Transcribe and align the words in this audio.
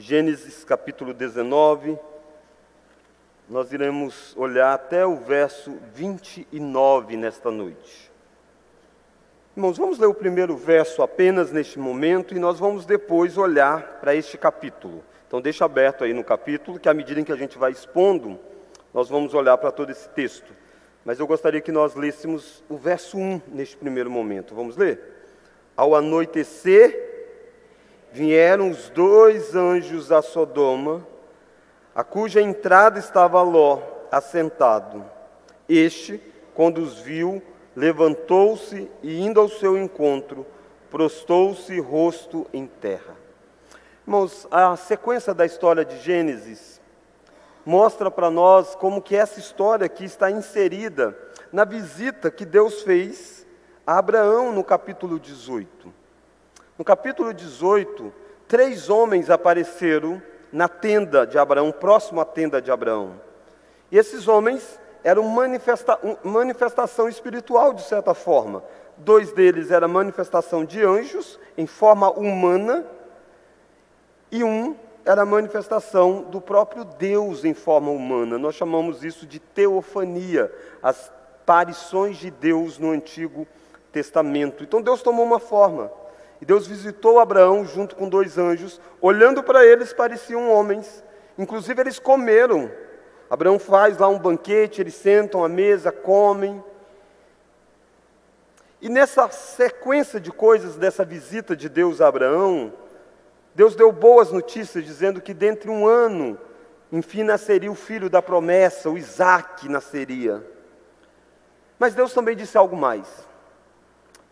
Gênesis 0.00 0.64
capítulo 0.64 1.12
19. 1.12 1.98
Nós 3.46 3.70
iremos 3.70 4.34
olhar 4.34 4.72
até 4.72 5.04
o 5.04 5.16
verso 5.16 5.76
29 5.92 7.18
nesta 7.18 7.50
noite. 7.50 8.10
Irmãos, 9.54 9.76
vamos 9.76 9.98
ler 9.98 10.06
o 10.06 10.14
primeiro 10.14 10.56
verso 10.56 11.02
apenas 11.02 11.52
neste 11.52 11.78
momento 11.78 12.34
e 12.34 12.38
nós 12.38 12.58
vamos 12.58 12.86
depois 12.86 13.36
olhar 13.36 13.98
para 14.00 14.14
este 14.14 14.38
capítulo. 14.38 15.04
Então, 15.28 15.38
deixa 15.38 15.66
aberto 15.66 16.02
aí 16.02 16.14
no 16.14 16.24
capítulo, 16.24 16.80
que 16.80 16.88
à 16.88 16.94
medida 16.94 17.20
em 17.20 17.24
que 17.24 17.32
a 17.32 17.36
gente 17.36 17.58
vai 17.58 17.70
expondo, 17.70 18.40
nós 18.94 19.10
vamos 19.10 19.34
olhar 19.34 19.58
para 19.58 19.70
todo 19.70 19.90
esse 19.90 20.08
texto. 20.08 20.50
Mas 21.04 21.20
eu 21.20 21.26
gostaria 21.26 21.60
que 21.60 21.70
nós 21.70 21.94
lêssemos 21.94 22.64
o 22.70 22.76
verso 22.78 23.18
1 23.18 23.42
neste 23.48 23.76
primeiro 23.76 24.10
momento. 24.10 24.54
Vamos 24.54 24.78
ler? 24.78 24.98
Ao 25.76 25.94
anoitecer, 25.94 27.09
vieram 28.12 28.70
os 28.70 28.88
dois 28.90 29.54
anjos 29.54 30.10
a 30.10 30.22
Sodoma, 30.22 31.06
a 31.94 32.02
cuja 32.02 32.40
entrada 32.40 32.98
estava 32.98 33.42
Ló 33.42 33.80
assentado. 34.10 35.04
Este, 35.68 36.20
quando 36.54 36.78
os 36.78 36.98
viu, 36.98 37.42
levantou-se 37.76 38.90
e, 39.02 39.20
indo 39.20 39.40
ao 39.40 39.48
seu 39.48 39.78
encontro, 39.78 40.46
prostou-se 40.90 41.78
rosto 41.78 42.46
em 42.52 42.66
terra. 42.66 43.14
Irmãos, 44.04 44.46
a 44.50 44.76
sequência 44.76 45.32
da 45.32 45.46
história 45.46 45.84
de 45.84 45.98
Gênesis 45.98 46.80
mostra 47.64 48.10
para 48.10 48.30
nós 48.30 48.74
como 48.74 49.02
que 49.02 49.14
essa 49.14 49.38
história 49.38 49.86
aqui 49.86 50.04
está 50.04 50.30
inserida 50.30 51.16
na 51.52 51.64
visita 51.64 52.30
que 52.30 52.44
Deus 52.44 52.82
fez 52.82 53.46
a 53.86 53.98
Abraão 53.98 54.52
no 54.52 54.64
capítulo 54.64 55.20
18. 55.20 55.99
No 56.80 56.84
capítulo 56.84 57.34
18, 57.34 58.10
três 58.48 58.88
homens 58.88 59.28
apareceram 59.28 60.22
na 60.50 60.66
tenda 60.66 61.26
de 61.26 61.36
Abraão, 61.36 61.70
próximo 61.70 62.22
à 62.22 62.24
tenda 62.24 62.58
de 62.58 62.70
Abraão. 62.70 63.20
E 63.92 63.98
esses 63.98 64.26
homens 64.26 64.80
eram 65.04 65.24
manifesta 65.24 65.98
manifestação 66.24 67.06
espiritual, 67.06 67.74
de 67.74 67.82
certa 67.82 68.14
forma. 68.14 68.64
Dois 68.96 69.30
deles 69.30 69.70
eram 69.70 69.88
manifestação 69.88 70.64
de 70.64 70.82
anjos, 70.82 71.38
em 71.54 71.66
forma 71.66 72.10
humana, 72.10 72.86
e 74.32 74.42
um 74.42 74.74
era 75.04 75.26
manifestação 75.26 76.22
do 76.22 76.40
próprio 76.40 76.86
Deus 76.86 77.44
em 77.44 77.52
forma 77.52 77.90
humana. 77.90 78.38
Nós 78.38 78.54
chamamos 78.54 79.04
isso 79.04 79.26
de 79.26 79.38
teofania, 79.38 80.50
as 80.82 81.12
aparições 81.42 82.16
de 82.16 82.30
Deus 82.30 82.78
no 82.78 82.90
Antigo 82.90 83.46
Testamento. 83.92 84.64
Então 84.64 84.80
Deus 84.80 85.02
tomou 85.02 85.26
uma 85.26 85.38
forma. 85.38 86.00
E 86.40 86.44
Deus 86.44 86.66
visitou 86.66 87.18
Abraão 87.18 87.64
junto 87.66 87.94
com 87.94 88.08
dois 88.08 88.38
anjos, 88.38 88.80
olhando 89.00 89.42
para 89.42 89.64
eles 89.64 89.92
pareciam 89.92 90.50
homens, 90.50 91.04
inclusive 91.38 91.80
eles 91.80 91.98
comeram. 91.98 92.70
Abraão 93.28 93.58
faz 93.58 93.98
lá 93.98 94.08
um 94.08 94.18
banquete, 94.18 94.80
eles 94.80 94.94
sentam 94.94 95.44
à 95.44 95.48
mesa, 95.48 95.92
comem. 95.92 96.62
E 98.80 98.88
nessa 98.88 99.28
sequência 99.28 100.18
de 100.18 100.32
coisas 100.32 100.76
dessa 100.76 101.04
visita 101.04 101.54
de 101.54 101.68
Deus 101.68 102.00
a 102.00 102.08
Abraão, 102.08 102.72
Deus 103.54 103.74
deu 103.74 103.92
boas 103.92 104.32
notícias, 104.32 104.84
dizendo 104.84 105.20
que 105.20 105.34
dentro 105.34 105.70
de 105.70 105.76
um 105.76 105.86
ano, 105.86 106.38
enfim, 106.90 107.22
nasceria 107.22 107.70
o 107.70 107.74
filho 107.74 108.08
da 108.08 108.22
promessa, 108.22 108.88
o 108.88 108.96
Isaac 108.96 109.68
nasceria. 109.68 110.42
Mas 111.78 111.94
Deus 111.94 112.14
também 112.14 112.34
disse 112.34 112.56
algo 112.56 112.76
mais. 112.76 113.28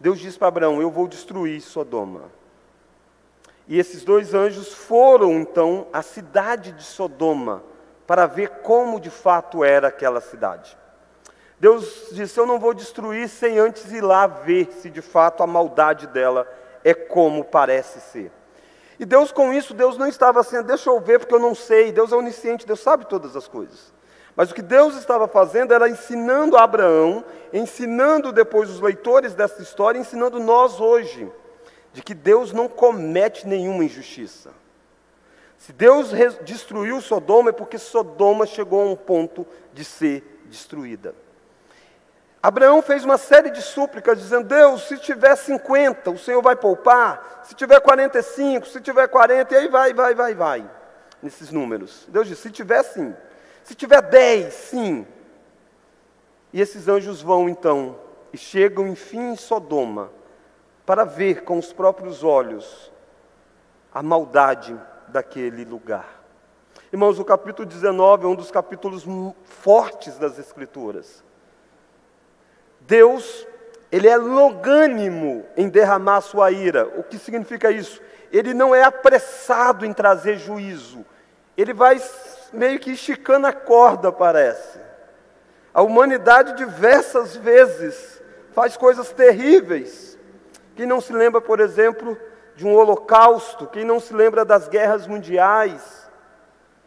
Deus 0.01 0.19
disse 0.19 0.39
para 0.39 0.49
Abraão: 0.49 0.81
Eu 0.81 0.91
vou 0.91 1.09
destruir 1.09 1.61
Sodoma. 1.61 2.25
E 3.67 3.79
esses 3.79 4.03
dois 4.03 4.33
anjos 4.33 4.73
foram 4.73 5.33
então 5.33 5.86
à 5.92 6.01
cidade 6.01 6.73
de 6.73 6.83
Sodoma 6.83 7.63
para 8.07 8.27
ver 8.27 8.48
como 8.63 8.98
de 8.98 9.11
fato 9.11 9.63
era 9.63 9.89
aquela 9.89 10.20
cidade. 10.20 10.77
Deus 11.61 12.08
disse: 12.13 12.39
Eu 12.39 12.47
não 12.47 12.58
vou 12.58 12.73
destruir 12.73 13.29
sem 13.29 13.58
antes 13.58 13.91
ir 13.92 14.01
lá 14.01 14.27
ver 14.27 14.73
se 14.73 14.89
de 14.89 15.03
fato 15.03 15.42
a 15.42 15.47
maldade 15.47 16.07
dela 16.07 16.47
é 16.85 16.95
como 16.95 17.45
parece 17.45 18.01
ser. 18.01 18.33
E 18.98 19.05
Deus, 19.05 19.31
com 19.31 19.53
isso, 19.53 19.75
Deus 19.75 19.97
não 19.97 20.08
estava 20.08 20.41
assim, 20.41 20.61
deixa 20.63 20.91
eu 20.91 20.98
ver 21.01 21.20
porque 21.20 21.35
eu 21.35 21.39
não 21.39 21.55
sei. 21.55 21.92
Deus 21.92 22.11
é 22.11 22.17
onisciente, 22.17 22.67
Deus 22.67 22.81
sabe 22.81 23.07
todas 23.07 23.37
as 23.37 23.47
coisas. 23.47 23.92
Mas 24.39 24.53
o 24.53 24.55
que 24.55 24.63
Deus 24.63 24.95
estava 24.95 25.27
fazendo 25.27 25.75
era 25.75 25.89
ensinando 25.89 26.57
a 26.57 26.63
Abraão, 26.63 27.25
ensinando 27.53 28.31
depois 28.31 28.71
os 28.71 28.81
leitores 28.81 29.35
dessa 29.35 29.61
história, 29.61 29.99
ensinando 29.99 30.39
nós 30.39 30.79
hoje, 30.79 31.29
de 31.93 32.01
que 32.05 32.15
Deus 32.15 32.53
não 32.53 32.69
comete 32.69 33.49
nenhuma 33.49 33.83
injustiça. 33.83 34.53
Se 35.59 35.73
Deus 35.73 36.13
destruiu 36.45 37.01
Sodoma 37.01 37.51
é 37.51 37.53
porque 37.53 37.79
Sodoma 37.79 38.47
chegou 38.47 38.81
a 38.81 38.85
um 38.85 38.95
ponto 38.95 39.45
de 39.75 39.85
ser 39.85 40.41
destruída. 40.45 41.17
Abraão 42.41 42.81
fez 42.81 43.05
uma 43.05 43.19
série 43.19 43.51
de 43.51 43.61
súplicas 43.61 44.20
dizendo: 44.20 44.47
Deus, 44.47 44.87
se 44.87 44.99
tiver 44.99 45.35
50, 45.35 46.13
o 46.13 46.17
Senhor 46.17 46.41
vai 46.41 46.55
poupar, 46.55 47.43
se 47.43 47.57
tiver 47.57 47.81
45, 47.81 48.69
se 48.69 48.81
tiver 48.81 49.09
40, 49.09 49.53
e 49.53 49.57
aí 49.57 49.67
vai, 49.67 49.93
vai, 49.93 50.15
vai, 50.15 50.33
vai, 50.33 50.70
nesses 51.20 51.51
números. 51.51 52.07
Deus 52.07 52.29
disse: 52.29 52.43
se 52.43 52.51
tiver 52.53 52.85
sim. 52.85 53.13
Se 53.68 53.74
tiver 53.74 54.01
dez, 54.01 54.55
sim. 54.55 55.06
E 56.55 56.58
esses 56.58 56.89
anjos 56.89 57.20
vão 57.20 57.51
então 57.51 57.98
e 58.33 58.39
chegam 58.39 58.89
enfim 58.89 59.33
em 59.33 59.36
Sodoma 59.36 60.11
para 60.86 61.05
ver 61.05 61.45
com 61.45 61.58
os 61.58 61.70
próprios 61.70 62.24
olhos 62.24 62.90
a 63.92 64.02
maldade 64.02 64.74
daquele 65.08 65.67
lugar. 65.67 66.08
Irmãos, 66.90 67.18
o 67.18 67.24
capítulo 67.27 67.68
19 67.68 68.24
é 68.24 68.28
um 68.28 68.34
dos 68.34 68.51
capítulos 68.51 69.05
fortes 69.45 70.17
das 70.17 70.39
Escrituras. 70.39 71.23
Deus, 72.80 73.46
Ele 73.92 74.08
é 74.08 74.17
logânimo 74.17 75.45
em 75.55 75.68
derramar 75.68 76.23
sua 76.23 76.51
ira. 76.51 76.86
O 76.98 77.02
que 77.02 77.18
significa 77.18 77.70
isso? 77.70 78.01
Ele 78.33 78.55
não 78.55 78.74
é 78.74 78.83
apressado 78.83 79.84
em 79.84 79.92
trazer 79.92 80.39
juízo. 80.39 81.05
Ele 81.55 81.74
vai 81.74 81.98
meio 82.53 82.79
que 82.79 82.92
esticando 82.92 83.47
a 83.47 83.53
corda, 83.53 84.11
parece. 84.11 84.79
A 85.73 85.83
humanidade 85.83 86.57
diversas 86.57 87.36
vezes 87.36 88.23
faz 88.53 88.77
coisas 88.77 89.13
terríveis. 89.13 90.19
Quem 90.75 90.87
não 90.87 91.01
se 91.01 91.13
lembra, 91.13 91.41
por 91.41 91.61
exemplo, 91.61 92.19
de 92.57 92.67
um 92.67 92.75
holocausto? 92.75 93.67
Quem 93.67 93.85
não 93.85 94.01
se 94.01 94.13
lembra 94.13 94.45
das 94.45 94.69
guerras 94.69 95.07
mundiais? 95.07 96.08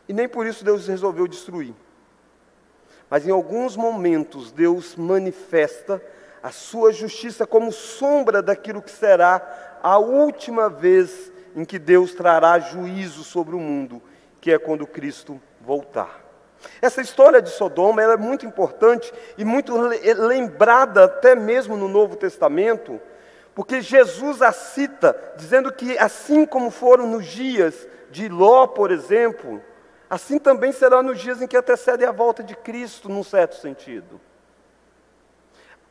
E 0.07 0.13
nem 0.13 0.27
por 0.27 0.45
isso 0.45 0.65
Deus 0.65 0.87
resolveu 0.87 1.27
destruir. 1.27 1.73
Mas 3.09 3.27
em 3.27 3.31
alguns 3.31 3.75
momentos 3.75 4.51
Deus 4.51 4.95
manifesta 4.95 6.01
a 6.41 6.51
sua 6.51 6.91
justiça 6.91 7.45
como 7.45 7.71
sombra 7.71 8.41
daquilo 8.41 8.81
que 8.81 8.91
será 8.91 9.79
a 9.83 9.97
última 9.97 10.69
vez 10.69 11.31
em 11.55 11.63
que 11.63 11.77
Deus 11.77 12.13
trará 12.13 12.57
juízo 12.59 13.23
sobre 13.23 13.55
o 13.55 13.59
mundo, 13.59 14.01
que 14.39 14.51
é 14.51 14.57
quando 14.57 14.87
Cristo 14.87 15.41
voltar. 15.63 16.21
Essa 16.81 17.01
história 17.01 17.41
de 17.41 17.49
Sodoma 17.49 18.01
é 18.01 18.17
muito 18.17 18.45
importante 18.45 19.11
e 19.37 19.43
muito 19.43 19.75
lembrada 19.75 21.05
até 21.05 21.35
mesmo 21.35 21.75
no 21.75 21.87
Novo 21.87 22.15
Testamento, 22.15 22.99
porque 23.55 23.81
Jesus 23.81 24.41
a 24.41 24.51
cita, 24.51 25.15
dizendo 25.35 25.71
que 25.71 25.97
assim 25.97 26.45
como 26.45 26.71
foram 26.71 27.07
nos 27.07 27.25
dias 27.25 27.87
de 28.09 28.29
Ló, 28.29 28.67
por 28.67 28.91
exemplo, 28.91 29.61
assim 30.09 30.37
também 30.37 30.71
será 30.71 31.01
nos 31.01 31.19
dias 31.19 31.41
em 31.41 31.47
que 31.47 31.57
antecedem 31.57 32.07
a 32.07 32.11
volta 32.11 32.43
de 32.43 32.55
Cristo, 32.55 33.09
num 33.09 33.23
certo 33.23 33.55
sentido. 33.55 34.19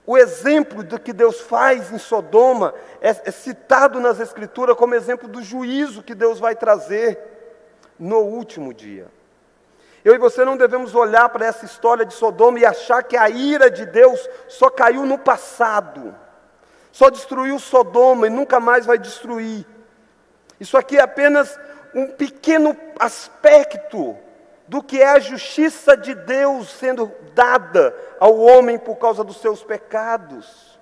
O 0.07 0.17
exemplo 0.17 0.83
do 0.83 0.99
que 0.99 1.13
Deus 1.13 1.41
faz 1.41 1.93
em 1.93 1.99
Sodoma 1.99 2.75
é, 3.01 3.11
é 3.11 3.31
citado 3.31 4.01
nas 4.01 4.19
Escrituras 4.19 4.77
como 4.77 4.95
exemplo 4.95 5.29
do 5.29 5.43
juízo 5.43 6.03
que 6.03 6.15
Deus 6.15 6.41
vai 6.41 6.57
trazer 6.57 7.19
no 7.99 8.21
último 8.21 8.73
dia. 8.73 9.07
Eu 10.05 10.15
e 10.15 10.19
você 10.19 10.45
não 10.45 10.57
devemos 10.57 10.95
olhar 10.95 11.29
para 11.29 11.47
essa 11.47 11.65
história 11.65 12.07
de 12.07 12.15
Sodoma 12.15 12.59
e 12.59 12.65
achar 12.65 13.03
que 13.03 13.17
a 13.17 13.29
ira 13.29 13.71
de 13.71 13.85
Deus 13.85 14.29
só 14.49 14.71
caiu 14.71 15.05
no 15.05 15.19
passado, 15.19 16.15
só 16.91 17.11
destruiu 17.11 17.59
Sodoma 17.59 18.27
e 18.27 18.31
nunca 18.31 18.59
mais 18.59 18.87
vai 18.87 18.99
destruir. 18.99 19.67
Isso 20.59 20.77
aqui 20.77 20.97
é 20.97 21.03
apenas 21.03 21.59
um 21.95 22.07
pequeno 22.07 22.77
aspecto 22.99 24.17
do 24.67 24.83
que 24.83 25.03
é 25.03 25.09
a 25.09 25.19
justiça 25.19 25.97
de 25.97 26.15
Deus 26.15 26.71
sendo 26.71 27.11
dada 27.35 27.95
ao 28.21 28.39
homem 28.39 28.79
por 28.79 28.97
causa 28.97 29.25
dos 29.25 29.39
seus 29.39 29.63
pecados. 29.63 30.79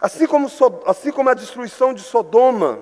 Assim 0.00 0.26
como, 0.26 0.48
assim 0.86 1.10
como 1.10 1.28
a 1.28 1.34
destruição 1.34 1.92
de 1.92 2.00
Sodoma, 2.00 2.80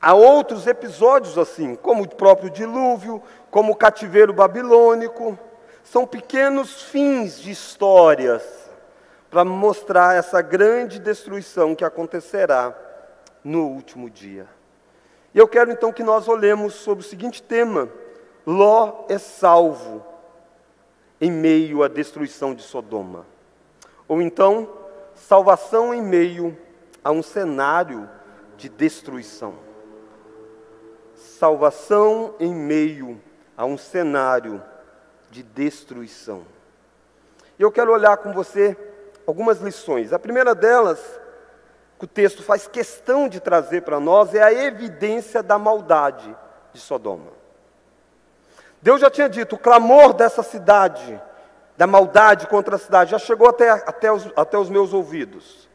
Há 0.00 0.14
outros 0.14 0.66
episódios 0.66 1.36
assim, 1.36 1.74
como 1.74 2.04
o 2.04 2.08
próprio 2.08 2.50
dilúvio, 2.50 3.20
como 3.50 3.72
o 3.72 3.76
cativeiro 3.76 4.32
babilônico. 4.32 5.36
São 5.82 6.06
pequenos 6.06 6.82
fins 6.82 7.40
de 7.40 7.50
histórias 7.50 8.42
para 9.30 9.44
mostrar 9.44 10.16
essa 10.16 10.40
grande 10.40 10.98
destruição 10.98 11.74
que 11.74 11.84
acontecerá 11.84 12.76
no 13.42 13.66
último 13.66 14.08
dia. 14.08 14.46
E 15.34 15.38
eu 15.38 15.48
quero 15.48 15.72
então 15.72 15.92
que 15.92 16.02
nós 16.02 16.28
olhemos 16.28 16.74
sobre 16.74 17.04
o 17.04 17.08
seguinte 17.08 17.42
tema: 17.42 17.88
Ló 18.46 19.04
é 19.08 19.18
salvo 19.18 20.04
em 21.20 21.30
meio 21.30 21.82
à 21.82 21.88
destruição 21.88 22.54
de 22.54 22.62
Sodoma. 22.62 23.26
Ou 24.06 24.22
então, 24.22 24.68
salvação 25.14 25.92
em 25.92 26.00
meio 26.00 26.56
a 27.02 27.10
um 27.10 27.22
cenário 27.22 28.08
de 28.56 28.68
destruição. 28.68 29.67
Salvação 31.18 32.34
em 32.38 32.54
meio 32.54 33.20
a 33.56 33.64
um 33.64 33.76
cenário 33.76 34.62
de 35.30 35.42
destruição. 35.42 36.44
E 37.58 37.62
eu 37.62 37.72
quero 37.72 37.92
olhar 37.92 38.16
com 38.18 38.32
você 38.32 38.76
algumas 39.26 39.58
lições. 39.58 40.12
A 40.12 40.18
primeira 40.18 40.54
delas, 40.54 41.00
que 41.98 42.04
o 42.04 42.08
texto 42.08 42.42
faz 42.42 42.68
questão 42.68 43.28
de 43.28 43.40
trazer 43.40 43.82
para 43.82 43.98
nós, 43.98 44.32
é 44.34 44.42
a 44.42 44.52
evidência 44.52 45.42
da 45.42 45.58
maldade 45.58 46.34
de 46.72 46.80
Sodoma. 46.80 47.32
Deus 48.80 49.00
já 49.00 49.10
tinha 49.10 49.28
dito: 49.28 49.56
o 49.56 49.58
clamor 49.58 50.14
dessa 50.14 50.42
cidade, 50.42 51.20
da 51.76 51.86
maldade 51.86 52.46
contra 52.46 52.76
a 52.76 52.78
cidade, 52.78 53.10
já 53.10 53.18
chegou 53.18 53.48
até, 53.48 53.70
até, 53.70 54.10
os, 54.12 54.30
até 54.36 54.56
os 54.56 54.70
meus 54.70 54.92
ouvidos. 54.92 55.67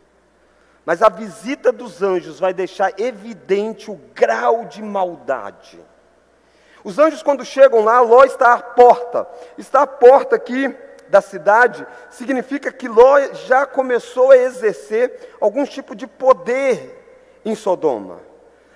Mas 0.85 1.01
a 1.01 1.09
visita 1.09 1.71
dos 1.71 2.01
anjos 2.01 2.39
vai 2.39 2.53
deixar 2.53 2.99
evidente 2.99 3.89
o 3.89 3.99
grau 4.13 4.65
de 4.65 4.81
maldade. 4.81 5.79
Os 6.83 6.99
anjos, 6.99 7.23
quando 7.23 7.45
chegam 7.45 7.83
lá, 7.83 8.01
Ló 8.01 8.23
está 8.25 8.53
à 8.53 8.61
porta. 8.61 9.25
Está 9.57 9.83
à 9.83 9.87
porta 9.87 10.35
aqui 10.35 10.75
da 11.07 11.21
cidade, 11.21 11.85
significa 12.09 12.71
que 12.71 12.87
Ló 12.87 13.19
já 13.45 13.67
começou 13.67 14.31
a 14.31 14.37
exercer 14.37 15.35
algum 15.39 15.63
tipo 15.63 15.95
de 15.95 16.07
poder 16.07 17.39
em 17.45 17.53
Sodoma. 17.53 18.19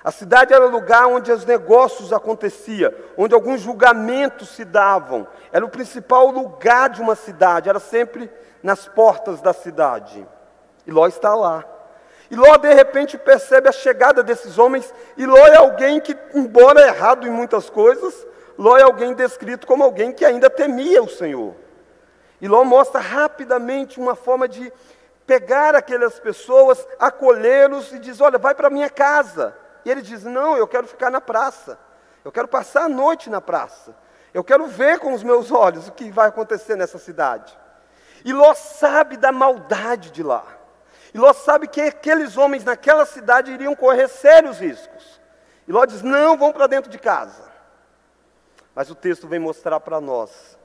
A 0.03 0.11
cidade 0.11 0.53
era 0.53 0.65
o 0.65 0.69
lugar 0.69 1.07
onde 1.07 1.31
os 1.31 1.43
negócios 1.43 2.13
aconteciam, 2.13 2.93
onde 3.17 3.33
alguns 3.33 3.61
julgamentos 3.61 4.49
se 4.49 4.63
davam. 4.63 5.27
Era 5.51 5.65
o 5.65 5.69
principal 5.69 6.27
lugar 6.27 6.89
de 6.89 7.01
uma 7.01 7.15
cidade, 7.15 7.69
era 7.69 7.79
sempre 7.79 8.29
nas 8.61 8.87
portas 8.87 9.41
da 9.41 9.51
cidade. 9.51 10.25
E 10.85 10.91
Ló 10.91 11.07
está 11.07 11.33
lá. 11.33 11.65
E 12.29 12.35
Ló, 12.35 12.57
de 12.57 12.73
repente, 12.73 13.17
percebe 13.17 13.69
a 13.69 13.71
chegada 13.71 14.21
desses 14.21 14.57
homens, 14.57 14.93
e 15.15 15.25
Ló 15.25 15.37
é 15.47 15.55
alguém 15.55 15.99
que, 15.99 16.15
embora 16.33 16.87
errado 16.87 17.25
em 17.25 17.31
muitas 17.31 17.69
coisas, 17.69 18.27
Ló 18.57 18.77
é 18.77 18.83
alguém 18.83 19.13
descrito 19.13 19.65
como 19.65 19.83
alguém 19.83 20.11
que 20.11 20.25
ainda 20.25 20.49
temia 20.49 21.01
o 21.01 21.09
Senhor. 21.09 21.55
E 22.41 22.47
Ló 22.47 22.63
mostra 22.63 22.99
rapidamente 22.99 23.99
uma 23.99 24.15
forma 24.15 24.47
de 24.47 24.71
pegar 25.25 25.75
aquelas 25.75 26.19
pessoas, 26.19 26.85
acolhê-los 26.99 27.91
e 27.91 27.99
diz: 27.99 28.19
Olha, 28.21 28.37
vai 28.37 28.53
para 28.53 28.69
minha 28.69 28.89
casa. 28.89 29.55
E 29.85 29.91
ele 29.91 30.01
diz: 30.01 30.23
Não, 30.23 30.57
eu 30.57 30.67
quero 30.67 30.87
ficar 30.87 31.09
na 31.09 31.21
praça. 31.21 31.79
Eu 32.25 32.31
quero 32.31 32.47
passar 32.47 32.83
a 32.83 32.89
noite 32.89 33.29
na 33.29 33.39
praça. 33.39 33.95
Eu 34.33 34.43
quero 34.43 34.67
ver 34.67 34.99
com 34.99 35.13
os 35.13 35.23
meus 35.23 35.51
olhos 35.51 35.87
o 35.87 35.91
que 35.91 36.11
vai 36.11 36.27
acontecer 36.27 36.75
nessa 36.75 36.97
cidade. 36.97 37.57
E 38.25 38.33
Ló 38.33 38.53
sabe 38.53 39.17
da 39.17 39.31
maldade 39.31 40.11
de 40.11 40.21
lá. 40.23 40.43
E 41.17 41.19
Ló 41.19 41.33
sabe 41.33 41.67
que 41.67 41.81
aqueles 41.81 42.37
homens 42.37 42.63
naquela 42.63 43.03
cidade 43.03 43.51
iriam 43.51 43.75
correr 43.75 44.07
sérios 44.07 44.59
riscos. 44.59 45.19
E 45.67 45.71
Ló 45.71 45.83
diz: 45.83 46.03
não, 46.03 46.37
vão 46.37 46.53
para 46.53 46.67
dentro 46.67 46.91
de 46.91 46.99
casa. 46.99 47.51
Mas 48.75 48.91
o 48.91 48.93
texto 48.93 49.27
vem 49.27 49.39
mostrar 49.39 49.79
para 49.79 49.99
nós 49.99 50.59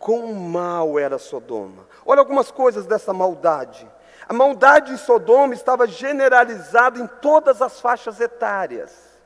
quão 0.00 0.34
mal 0.34 0.98
era 0.98 1.20
Sodoma. 1.20 1.86
Olha 2.04 2.18
algumas 2.18 2.50
coisas 2.50 2.84
dessa 2.84 3.12
maldade. 3.12 3.88
A 4.28 4.32
maldade 4.32 4.92
em 4.92 4.96
Sodoma 4.96 5.54
estava 5.54 5.86
generalizada 5.86 6.98
em 6.98 7.06
todas 7.06 7.62
as 7.62 7.80
faixas 7.80 8.20
etárias. 8.20 9.20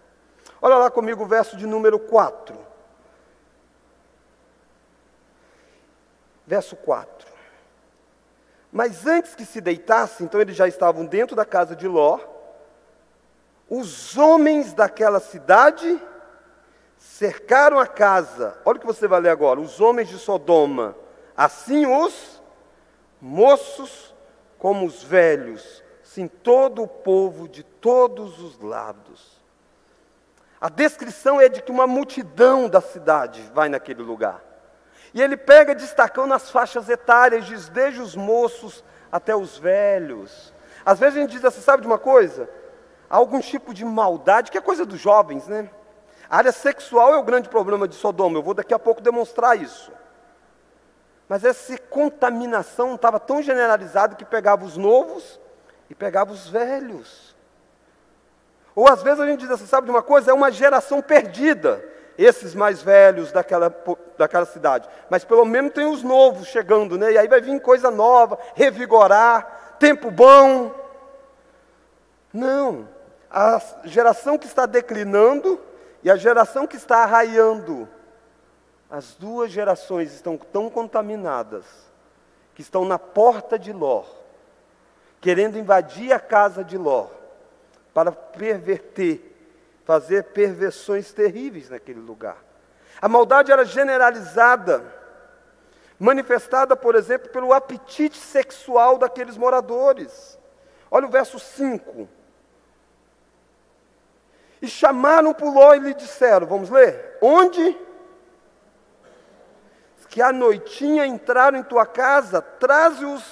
Olha 0.61 0.77
lá 0.77 0.91
comigo 0.91 1.25
o 1.25 1.27
verso 1.27 1.57
de 1.57 1.67
número 1.67 1.99
4. 1.99 2.55
Verso 6.47 6.77
4. 6.77 7.36
Mas 8.77 9.07
antes 9.07 9.35
que 9.35 9.47
se 9.47 9.59
deitassem, 9.59 10.27
então 10.27 10.39
eles 10.39 10.55
já 10.55 10.69
estavam 10.69 11.07
dentro 11.07 11.35
da 11.35 11.47
casa 11.47 11.75
de 11.75 11.89
Ló, 11.89 12.21
os 13.71 14.19
homens 14.19 14.75
daquela 14.75 15.19
cidade 15.19 15.99
cercaram 16.99 17.79
a 17.79 17.87
casa. 17.87 18.55
Olha 18.67 18.77
o 18.77 18.81
que 18.81 18.87
você 18.87 19.09
vai 19.09 19.19
ler 19.19 19.31
agora. 19.31 19.59
Os 19.59 19.81
homens 19.81 20.11
de 20.11 20.19
Sodoma, 20.19 20.95
assim 21.35 21.87
os 21.87 22.43
moços 23.19 24.15
como 24.59 24.85
os 24.85 25.03
velhos, 25.03 25.83
sim 26.03 26.29
todo 26.29 26.83
o 26.83 26.89
povo 26.89 27.49
de 27.49 27.63
todos 27.63 28.39
os 28.43 28.61
lados. 28.61 29.41
A 30.61 30.69
descrição 30.69 31.41
é 31.41 31.49
de 31.49 31.63
que 31.63 31.73
uma 31.73 31.87
multidão 31.87 32.69
da 32.69 32.83
cidade 32.83 33.41
vai 33.55 33.71
naquele 33.71 34.03
lugar. 34.03 34.46
E 35.17 35.23
ele 35.23 35.35
pega 35.35 35.75
destacando 35.75 36.35
as 36.35 36.51
faixas 36.51 36.91
etárias, 36.91 37.47
diz 37.47 37.71
desde 37.71 38.03
os 38.03 38.15
moços 38.15 38.85
até 39.11 39.35
os 39.35 39.57
velhos. 39.57 40.53
Às 40.85 40.99
vezes 40.99 41.17
a 41.17 41.21
gente 41.23 41.31
diz 41.31 41.43
assim, 41.43 41.63
sabe 41.63 41.81
de 41.81 41.87
uma 41.87 41.99
coisa? 41.99 42.51
Há 43.09 43.17
algum 43.17 43.41
tipo 43.41 43.73
de 43.73 43.83
maldade, 43.83 44.51
que 44.51 44.59
é 44.59 44.61
coisa 44.61 44.85
dos 44.85 45.01
jovens, 45.01 45.49
né? 45.49 45.71
A 46.29 46.37
área 46.37 46.53
sexual 46.53 47.15
é 47.15 47.17
o 47.17 47.23
grande 47.23 47.49
problema 47.49 47.89
de 47.89 47.95
Sodoma, 47.95 48.37
eu 48.37 48.43
vou 48.43 48.53
daqui 48.53 48.75
a 48.75 48.79
pouco 48.79 49.01
demonstrar 49.01 49.59
isso. 49.59 49.91
Mas 51.27 51.45
essa 51.45 51.79
contaminação 51.79 52.95
estava 52.95 53.19
tão 53.19 53.41
generalizada 53.41 54.17
que 54.17 54.25
pegava 54.25 54.67
os 54.67 54.77
novos 54.77 55.41
e 55.89 55.95
pegava 55.95 56.31
os 56.31 56.47
velhos. 56.47 57.35
Ou 58.75 58.87
às 58.87 59.03
vezes 59.03 59.21
a 59.21 59.27
gente 59.27 59.41
diz 59.41 59.51
assim, 59.51 59.65
sabe 59.65 59.87
de 59.87 59.91
uma 59.91 60.03
coisa? 60.03 60.31
É 60.31 60.35
uma 60.35 60.51
geração 60.51 61.01
perdida 61.01 61.96
esses 62.19 62.55
mais 62.55 62.83
velhos 62.83 63.33
daquela, 63.33 63.75
daquela 64.17 64.47
cidade. 64.47 64.89
Mas 65.11 65.25
pelo 65.25 65.45
menos 65.45 65.73
tem 65.73 65.87
os 65.87 66.03
novos 66.03 66.49
chegando, 66.49 66.97
né? 66.99 67.13
E 67.13 67.19
aí 67.19 67.29
vai 67.29 67.41
vir 67.41 67.61
coisa 67.61 67.91
nova, 67.91 68.39
revigorar, 68.55 69.77
tempo 69.79 70.11
bom. 70.11 70.75
Não. 72.33 72.89
A 73.31 73.61
geração 73.85 74.39
que 74.39 74.47
está 74.47 74.67
declinando 74.67 75.61
e 76.03 76.11
a 76.11 76.17
geração 76.17 76.67
que 76.67 76.77
está 76.77 76.99
arraiando, 76.99 77.89
as 78.91 79.15
duas 79.15 79.51
gerações 79.51 80.13
estão 80.15 80.37
tão 80.37 80.71
contaminadas 80.71 81.65
que 82.55 82.63
estão 82.63 82.85
na 82.85 82.99
porta 82.99 83.59
de 83.59 83.73
Ló, 83.73 84.05
querendo 85.21 85.59
invadir 85.59 86.13
a 86.13 86.21
casa 86.21 86.65
de 86.65 86.79
Ló 86.79 87.09
para 87.93 88.13
perverter 88.13 89.36
fazer 89.87 90.25
perversões 90.25 91.13
terríveis 91.13 91.71
naquele 91.71 92.01
lugar. 92.01 92.37
A 93.01 93.09
maldade 93.09 93.53
era 93.53 93.65
generalizada, 93.65 94.85
manifestada, 95.99 96.77
por 96.77 96.97
exemplo, 96.97 97.31
pelo 97.31 97.53
apetite 97.53 98.19
sexual 98.19 98.99
daqueles 98.99 99.37
moradores. 99.37 100.37
Olha 100.91 101.07
o 101.07 101.11
verso 101.11 101.39
5. 101.39 102.09
E 104.61 104.67
chamaram 104.67 105.33
por 105.33 105.55
Ló 105.55 105.75
e 105.75 105.79
lhe 105.79 105.95
disseram: 105.95 106.49
Vamos 106.49 106.69
ler? 106.69 107.19
Onde? 107.23 107.79
Que 110.09 110.23
a 110.23 110.33
noitinha 110.33 111.07
entraram 111.07 111.59
em 111.59 111.63
tua 111.63 111.85
casa, 111.85 112.41
traze-os 112.41 113.23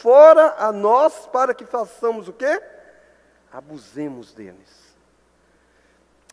fora 0.00 0.54
a 0.56 0.70
nós 0.70 1.26
para 1.26 1.52
que 1.52 1.66
façamos 1.66 2.28
o 2.28 2.32
quê? 2.32 2.62
Abusemos 3.52 4.32
deles. 4.32 4.87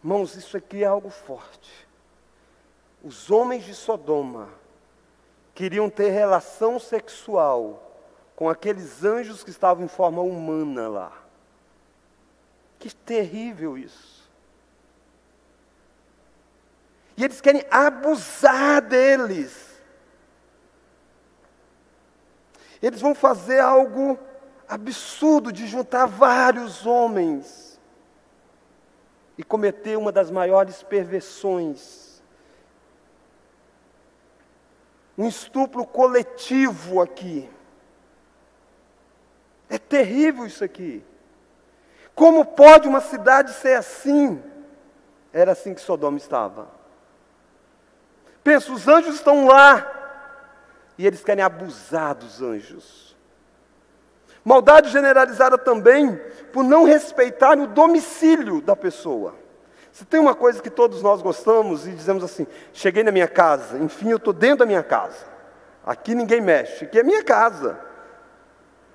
Irmãos, 0.05 0.35
isso 0.35 0.55
aqui 0.55 0.83
é 0.83 0.85
algo 0.85 1.09
forte. 1.09 1.87
Os 3.03 3.31
homens 3.31 3.63
de 3.63 3.73
Sodoma 3.73 4.49
queriam 5.55 5.89
ter 5.89 6.11
relação 6.11 6.79
sexual 6.79 7.91
com 8.35 8.47
aqueles 8.47 9.03
anjos 9.03 9.43
que 9.43 9.49
estavam 9.49 9.83
em 9.83 9.87
forma 9.87 10.21
humana 10.21 10.87
lá. 10.87 11.11
Que 12.77 12.93
terrível 12.93 13.75
isso. 13.75 14.29
E 17.17 17.23
eles 17.23 17.41
querem 17.41 17.65
abusar 17.71 18.83
deles. 18.83 19.81
Eles 22.79 23.01
vão 23.01 23.15
fazer 23.15 23.59
algo 23.59 24.19
absurdo 24.69 25.51
de 25.51 25.65
juntar 25.65 26.05
vários 26.05 26.85
homens 26.85 27.74
e 29.37 29.43
cometer 29.43 29.97
uma 29.97 30.11
das 30.11 30.31
maiores 30.31 30.83
perversões. 30.83 32.23
Um 35.17 35.27
estupro 35.27 35.85
coletivo 35.85 37.01
aqui. 37.01 37.49
É 39.69 39.77
terrível 39.77 40.45
isso 40.45 40.63
aqui. 40.63 41.03
Como 42.13 42.45
pode 42.45 42.87
uma 42.87 43.01
cidade 43.01 43.51
ser 43.51 43.77
assim? 43.77 44.41
Era 45.33 45.51
assim 45.51 45.73
que 45.73 45.81
Sodoma 45.81 46.17
estava. 46.17 46.69
Pensa, 48.43 48.71
os 48.71 48.87
anjos 48.87 49.15
estão 49.15 49.47
lá 49.47 49.91
e 50.97 51.05
eles 51.05 51.23
querem 51.23 51.43
abusar 51.43 52.15
dos 52.15 52.41
anjos. 52.41 53.14
Maldade 54.45 54.91
generalizada 54.91 55.57
também 55.57 56.21
por 56.53 56.63
não 56.63 56.83
respeitar 56.83 57.57
o 57.57 57.65
domicílio 57.65 58.61
da 58.61 58.75
pessoa. 58.75 59.33
Se 59.91 60.05
tem 60.05 60.19
uma 60.19 60.35
coisa 60.35 60.61
que 60.61 60.69
todos 60.69 61.01
nós 61.01 61.19
gostamos 61.19 61.87
e 61.87 61.91
dizemos 61.91 62.23
assim: 62.23 62.45
cheguei 62.71 63.03
na 63.03 63.11
minha 63.11 63.27
casa, 63.27 63.79
enfim, 63.79 64.11
eu 64.11 64.17
estou 64.17 64.31
dentro 64.31 64.59
da 64.59 64.65
minha 64.67 64.83
casa. 64.83 65.25
Aqui 65.83 66.13
ninguém 66.13 66.41
mexe, 66.41 66.85
aqui 66.85 66.99
é 66.99 67.03
minha 67.03 67.23
casa. 67.23 67.79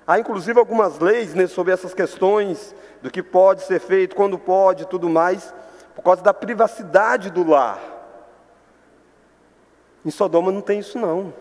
Há 0.07 0.17
inclusive 0.19 0.57
algumas 0.57 0.99
leis 0.99 1.33
né, 1.33 1.47
sobre 1.47 1.73
essas 1.73 1.93
questões 1.93 2.73
do 3.01 3.11
que 3.11 3.21
pode 3.21 3.63
ser 3.63 3.79
feito, 3.79 4.15
quando 4.15 4.39
pode, 4.39 4.87
tudo 4.87 5.09
mais, 5.09 5.53
por 5.93 6.01
causa 6.01 6.21
da 6.21 6.33
privacidade 6.33 7.29
do 7.29 7.47
lar. 7.47 7.79
Em 10.05 10.11
Sodoma 10.11 10.51
não 10.51 10.61
tem 10.61 10.79
isso 10.79 10.97
não. 10.97 11.33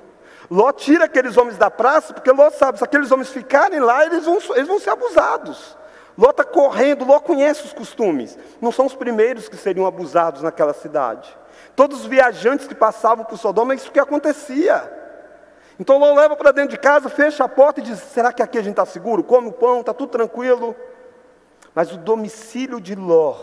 Ló 0.50 0.72
tira 0.72 1.04
aqueles 1.04 1.36
homens 1.36 1.56
da 1.56 1.70
praça, 1.70 2.12
porque 2.12 2.32
Ló 2.32 2.50
sabe, 2.50 2.78
se 2.78 2.84
aqueles 2.84 3.12
homens 3.12 3.28
ficarem 3.28 3.78
lá, 3.78 4.04
eles 4.04 4.24
vão, 4.24 4.38
eles 4.56 4.66
vão 4.66 4.80
ser 4.80 4.90
abusados. 4.90 5.78
Ló 6.18 6.30
está 6.30 6.42
correndo, 6.42 7.04
Ló 7.04 7.20
conhece 7.20 7.64
os 7.64 7.72
costumes. 7.72 8.36
Não 8.60 8.72
são 8.72 8.86
os 8.86 8.96
primeiros 8.96 9.48
que 9.48 9.56
seriam 9.56 9.86
abusados 9.86 10.42
naquela 10.42 10.74
cidade. 10.74 11.38
Todos 11.76 12.00
os 12.00 12.06
viajantes 12.06 12.66
que 12.66 12.74
passavam 12.74 13.24
por 13.24 13.38
Sodoma, 13.38 13.74
é 13.74 13.76
isso 13.76 13.92
que 13.92 14.00
acontecia. 14.00 14.92
Então 15.78 15.98
Ló 15.98 16.12
leva 16.14 16.34
para 16.34 16.50
dentro 16.50 16.72
de 16.72 16.78
casa, 16.78 17.08
fecha 17.08 17.44
a 17.44 17.48
porta 17.48 17.78
e 17.78 17.84
diz: 17.84 18.00
será 18.00 18.32
que 18.32 18.42
aqui 18.42 18.58
a 18.58 18.62
gente 18.62 18.72
está 18.72 18.84
seguro? 18.84 19.22
Come 19.22 19.48
o 19.48 19.52
pão, 19.52 19.80
está 19.80 19.94
tudo 19.94 20.10
tranquilo. 20.10 20.74
Mas 21.72 21.92
o 21.92 21.96
domicílio 21.96 22.80
de 22.80 22.96
Ló 22.96 23.36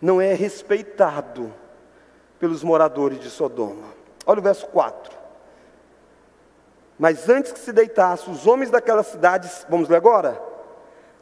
não 0.00 0.20
é 0.20 0.34
respeitado 0.34 1.54
pelos 2.40 2.64
moradores 2.64 3.20
de 3.20 3.30
Sodoma. 3.30 3.86
Olha 4.26 4.40
o 4.40 4.42
verso 4.42 4.66
4. 4.66 5.21
Mas 7.02 7.28
antes 7.28 7.50
que 7.50 7.58
se 7.58 7.72
deitasse, 7.72 8.30
os 8.30 8.46
homens 8.46 8.70
daquela 8.70 9.02
cidade, 9.02 9.50
vamos 9.68 9.88
ler 9.88 9.96
agora? 9.96 10.40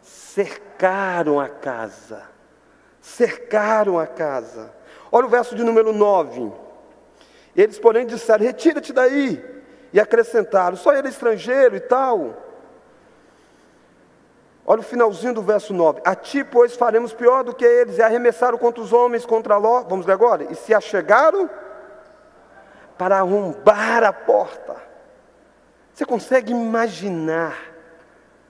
cercaram 0.03 1.41
a 1.41 1.49
casa. 1.49 2.23
Cercaram 3.01 3.99
a 3.99 4.07
casa. 4.07 4.71
Olha 5.11 5.25
o 5.25 5.31
verso 5.31 5.55
de 5.55 5.65
número 5.65 5.91
9. 5.91 6.53
Eles, 7.57 7.79
porém, 7.79 8.07
disseram: 8.07 8.45
Retira-te 8.45 8.93
daí. 8.93 9.43
E 9.91 9.99
acrescentaram: 9.99 10.77
Só 10.77 10.93
ele 10.93 11.09
é 11.09 11.11
estrangeiro 11.11 11.75
e 11.75 11.81
tal. 11.81 12.35
Olha 14.67 14.81
o 14.81 14.85
finalzinho 14.85 15.33
do 15.33 15.41
verso 15.41 15.73
9. 15.73 16.03
A 16.05 16.15
ti, 16.15 16.45
pois, 16.45 16.77
faremos 16.77 17.15
pior 17.15 17.43
do 17.43 17.55
que 17.55 17.65
eles. 17.65 17.97
E 17.97 18.03
arremessaram 18.03 18.59
contra 18.59 18.83
os 18.83 18.93
homens, 18.93 19.25
contra 19.25 19.57
Ló. 19.57 19.83
Vamos 19.85 20.05
ler 20.05 20.13
agora. 20.13 20.45
E 20.45 20.55
se 20.55 20.75
achegaram 20.75 21.49
para 22.99 23.17
arrombar 23.17 24.05
a 24.05 24.13
porta. 24.13 24.90
Você 25.95 26.05
consegue 26.05 26.53
imaginar 26.53 27.57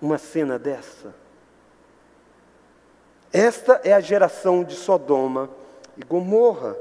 uma 0.01 0.19
cena 0.19 0.59
dessa? 0.59 1.15
Esta 3.33 3.81
é 3.85 3.93
a 3.93 4.01
geração 4.01 4.65
de 4.65 4.75
Sodoma 4.75 5.49
e 5.97 6.05
Gomorra. 6.05 6.77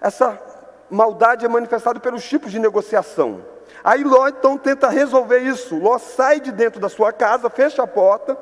Essa 0.00 0.40
maldade 0.90 1.44
é 1.44 1.48
manifestada 1.48 2.00
pelos 2.00 2.24
tipos 2.24 2.50
de 2.50 2.58
negociação. 2.58 3.44
Aí 3.82 4.02
Ló 4.04 4.28
então 4.28 4.56
tenta 4.56 4.88
resolver 4.88 5.40
isso. 5.40 5.76
Ló 5.76 5.98
sai 5.98 6.40
de 6.40 6.52
dentro 6.52 6.80
da 6.80 6.88
sua 6.88 7.12
casa, 7.12 7.50
fecha 7.50 7.82
a 7.82 7.86
porta, 7.86 8.36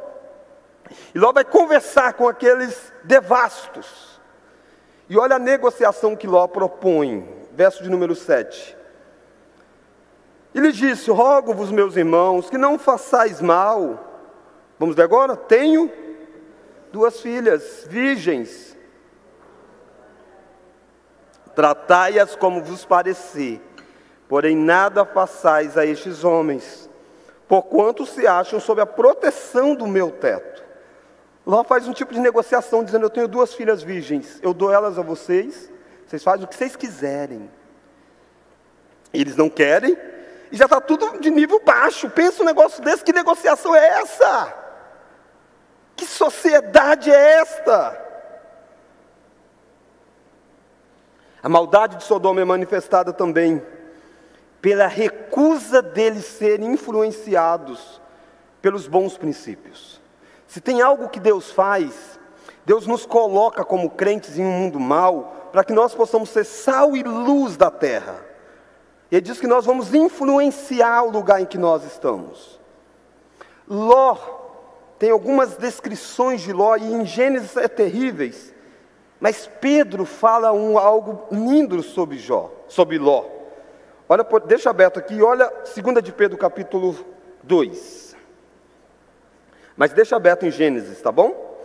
e 1.14 1.18
Ló 1.18 1.32
vai 1.32 1.44
conversar 1.44 2.12
com 2.14 2.28
aqueles 2.28 2.92
devastos. 3.04 4.20
E 5.08 5.18
olha 5.18 5.36
a 5.36 5.38
negociação 5.38 6.14
que 6.14 6.26
Ló 6.26 6.46
propõe, 6.46 7.28
verso 7.52 7.82
de 7.82 7.90
número 7.90 8.14
7. 8.14 8.76
Ele 10.54 10.72
disse: 10.72 11.10
Rogo-vos, 11.10 11.70
meus 11.70 11.96
irmãos, 11.96 12.50
que 12.50 12.58
não 12.58 12.78
façais 12.78 13.40
mal. 13.40 14.12
Vamos 14.78 14.94
ver 14.94 15.02
agora? 15.02 15.36
Tenho 15.36 15.90
duas 16.90 17.20
filhas 17.20 17.86
virgens. 17.88 18.76
Tratai-as 21.54 22.34
como 22.34 22.62
vos 22.62 22.84
parecer, 22.84 23.60
porém 24.28 24.56
nada 24.56 25.04
façais 25.04 25.76
a 25.76 25.84
estes 25.84 26.24
homens, 26.24 26.88
porquanto 27.46 28.06
se 28.06 28.26
acham 28.26 28.58
sob 28.58 28.80
a 28.80 28.86
proteção 28.86 29.74
do 29.74 29.86
meu 29.86 30.10
teto. 30.10 30.62
Ló 31.44 31.62
faz 31.64 31.86
um 31.88 31.92
tipo 31.92 32.14
de 32.14 32.20
negociação, 32.20 32.84
dizendo: 32.84 33.06
Eu 33.06 33.10
tenho 33.10 33.28
duas 33.28 33.52
filhas 33.52 33.82
virgens, 33.82 34.38
eu 34.42 34.54
dou 34.54 34.72
elas 34.72 34.98
a 34.98 35.02
vocês, 35.02 35.70
vocês 36.06 36.22
fazem 36.22 36.44
o 36.44 36.48
que 36.48 36.54
vocês 36.54 36.76
quiserem. 36.76 37.50
Eles 39.12 39.36
não 39.36 39.50
querem, 39.50 39.96
e 40.52 40.56
já 40.56 40.66
está 40.66 40.80
tudo 40.82 41.18
de 41.18 41.30
nível 41.30 41.60
baixo. 41.64 42.10
Pensa 42.10 42.42
um 42.42 42.46
negócio 42.46 42.84
desse, 42.84 43.02
que 43.02 43.12
negociação 43.12 43.74
é 43.74 44.00
essa? 44.00 44.54
Que 45.96 46.04
sociedade 46.04 47.10
é 47.10 47.40
esta? 47.40 47.98
A 51.42 51.48
maldade 51.48 51.96
de 51.96 52.04
Sodoma 52.04 52.42
é 52.42 52.44
manifestada 52.44 53.14
também 53.14 53.62
pela 54.60 54.86
recusa 54.86 55.80
deles 55.80 56.26
serem 56.26 56.72
influenciados 56.72 58.00
pelos 58.60 58.86
bons 58.86 59.16
princípios. 59.16 60.00
Se 60.46 60.60
tem 60.60 60.82
algo 60.82 61.08
que 61.08 61.18
Deus 61.18 61.50
faz, 61.50 62.20
Deus 62.64 62.86
nos 62.86 63.06
coloca 63.06 63.64
como 63.64 63.90
crentes 63.90 64.38
em 64.38 64.44
um 64.44 64.52
mundo 64.52 64.78
mau, 64.78 65.48
para 65.50 65.64
que 65.64 65.72
nós 65.72 65.94
possamos 65.94 66.28
ser 66.28 66.44
sal 66.44 66.94
e 66.94 67.02
luz 67.02 67.56
da 67.56 67.70
terra. 67.70 68.31
E 69.12 69.16
ele 69.16 69.20
diz 69.20 69.38
que 69.38 69.46
nós 69.46 69.66
vamos 69.66 69.92
influenciar 69.92 71.02
o 71.02 71.10
lugar 71.10 71.42
em 71.42 71.44
que 71.44 71.58
nós 71.58 71.84
estamos. 71.84 72.58
Ló 73.68 74.16
tem 74.98 75.10
algumas 75.10 75.54
descrições 75.56 76.40
de 76.40 76.50
Ló, 76.50 76.76
e 76.76 76.94
em 76.94 77.04
Gênesis 77.04 77.54
é 77.58 77.68
terríveis, 77.68 78.54
mas 79.20 79.50
Pedro 79.60 80.06
fala 80.06 80.52
um, 80.52 80.78
algo 80.78 81.26
lindo 81.30 81.82
sobre, 81.82 82.16
Jó, 82.18 82.50
sobre 82.68 82.98
Ló. 82.98 83.26
Olha, 84.08 84.24
deixa 84.46 84.70
aberto 84.70 84.98
aqui, 84.98 85.20
olha 85.20 85.52
2 85.76 86.02
de 86.02 86.12
Pedro 86.12 86.38
capítulo 86.38 86.96
2. 87.42 88.16
Mas 89.76 89.92
deixa 89.92 90.16
aberto 90.16 90.46
em 90.46 90.50
Gênesis, 90.50 91.02
tá 91.02 91.12
bom? 91.12 91.58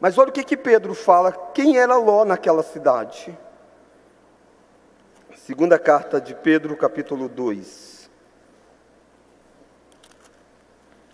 Mas 0.00 0.16
olha 0.16 0.30
o 0.30 0.32
que, 0.32 0.42
que 0.42 0.56
Pedro 0.56 0.94
fala, 0.94 1.32
quem 1.52 1.76
era 1.76 1.96
Ló 1.96 2.24
naquela 2.24 2.62
cidade. 2.62 3.36
Segunda 5.46 5.78
carta 5.78 6.18
de 6.18 6.34
Pedro, 6.34 6.74
capítulo 6.74 7.28
2. 7.28 8.10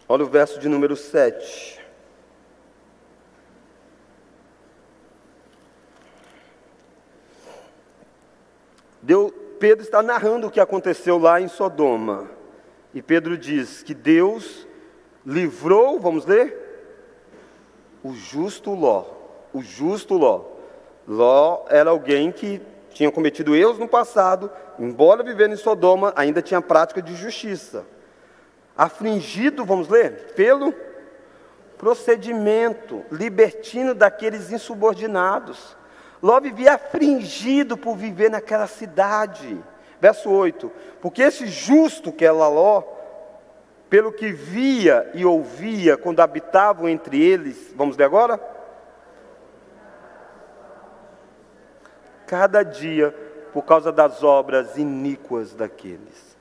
Olha 0.08 0.22
o 0.22 0.28
verso 0.28 0.60
de 0.60 0.68
número 0.68 0.94
7. 0.94 1.80
Deu, 9.02 9.32
Pedro 9.58 9.82
está 9.82 10.00
narrando 10.00 10.46
o 10.46 10.50
que 10.52 10.60
aconteceu 10.60 11.18
lá 11.18 11.40
em 11.40 11.48
Sodoma. 11.48 12.30
E 12.94 13.02
Pedro 13.02 13.36
diz 13.36 13.82
que 13.82 13.94
Deus 13.94 14.64
livrou, 15.26 15.98
vamos 15.98 16.24
ler? 16.24 16.56
O 18.00 18.12
justo 18.12 18.74
Ló. 18.74 19.06
O 19.52 19.60
justo 19.60 20.14
Ló. 20.16 20.44
Ló 21.08 21.64
era 21.68 21.90
alguém 21.90 22.30
que 22.30 22.69
tinha 22.90 23.10
cometido 23.10 23.56
erros 23.56 23.78
no 23.78 23.88
passado, 23.88 24.50
embora 24.78 25.22
vivendo 25.22 25.52
em 25.52 25.56
Sodoma, 25.56 26.12
ainda 26.16 26.42
tinha 26.42 26.60
prática 26.60 27.00
de 27.00 27.14
justiça 27.14 27.84
afligido, 28.80 29.64
vamos 29.66 29.88
ler, 29.88 30.32
pelo 30.34 30.72
procedimento 31.76 33.04
libertino 33.12 33.94
daqueles 33.94 34.50
insubordinados. 34.50 35.76
Ló 36.22 36.40
vivia 36.40 36.74
afligido 36.74 37.76
por 37.76 37.94
viver 37.94 38.30
naquela 38.30 38.66
cidade. 38.66 39.62
Verso 40.00 40.30
8: 40.30 40.72
Porque 41.00 41.22
esse 41.22 41.46
justo 41.46 42.10
que 42.10 42.24
é 42.24 42.30
Ló, 42.30 42.82
pelo 43.90 44.12
que 44.12 44.32
via 44.32 45.10
e 45.12 45.26
ouvia 45.26 45.98
quando 45.98 46.20
habitavam 46.20 46.88
entre 46.88 47.22
eles, 47.22 47.74
vamos 47.76 47.98
ler 47.98 48.04
agora? 48.04 48.40
Cada 52.30 52.62
dia, 52.62 53.12
por 53.52 53.64
causa 53.64 53.90
das 53.90 54.22
obras 54.22 54.78
iníquas 54.78 55.52
daqueles. 55.52 56.36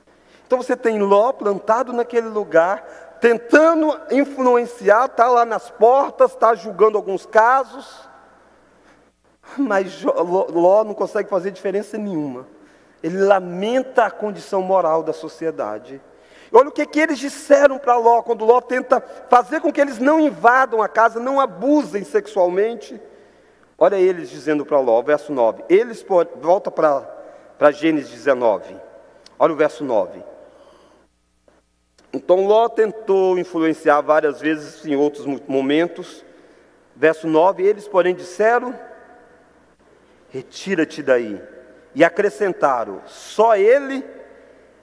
Então 0.46 0.62
você 0.62 0.76
tem 0.76 1.00
Ló 1.00 1.32
plantado 1.32 1.92
naquele 1.92 2.28
lugar, 2.28 3.18
tentando 3.20 4.00
influenciar, 4.08 5.06
está 5.06 5.26
lá 5.26 5.44
nas 5.44 5.68
portas, 5.68 6.30
está 6.30 6.54
julgando 6.54 6.96
alguns 6.96 7.26
casos, 7.26 8.08
mas 9.58 10.04
Ló 10.04 10.84
não 10.84 10.94
consegue 10.94 11.28
fazer 11.28 11.50
diferença 11.50 11.98
nenhuma. 11.98 12.46
Ele 13.02 13.20
lamenta 13.20 14.04
a 14.04 14.12
condição 14.12 14.62
moral 14.62 15.02
da 15.02 15.12
sociedade. 15.12 16.00
Olha 16.52 16.68
o 16.68 16.72
que, 16.72 16.86
que 16.86 17.00
eles 17.00 17.18
disseram 17.18 17.78
para 17.78 17.96
Ló, 17.96 18.22
quando 18.22 18.44
Ló 18.44 18.60
tenta 18.60 19.00
fazer 19.28 19.60
com 19.60 19.72
que 19.72 19.80
eles 19.80 19.98
não 19.98 20.20
invadam 20.20 20.80
a 20.80 20.86
casa, 20.88 21.18
não 21.18 21.40
abusem 21.40 22.04
sexualmente. 22.04 23.09
Olha 23.82 23.96
eles 23.96 24.28
dizendo 24.28 24.66
para 24.66 24.78
Ló, 24.78 25.00
verso 25.00 25.32
9. 25.32 25.64
Eles, 25.66 26.04
volta 26.36 26.70
para 26.70 27.70
Gênesis 27.70 28.10
19. 28.10 28.76
Olha 29.38 29.54
o 29.54 29.56
verso 29.56 29.82
9. 29.82 30.22
Então 32.12 32.46
Ló 32.46 32.68
tentou 32.68 33.38
influenciar 33.38 34.02
várias 34.02 34.38
vezes 34.38 34.84
em 34.84 34.94
outros 34.96 35.24
momentos. 35.48 36.22
Verso 36.94 37.26
9: 37.26 37.62
Eles, 37.62 37.88
porém, 37.88 38.14
disseram: 38.14 38.78
retira-te 40.28 41.02
daí. 41.02 41.40
E 41.94 42.04
acrescentaram: 42.04 43.00
só 43.06 43.56
ele 43.56 44.04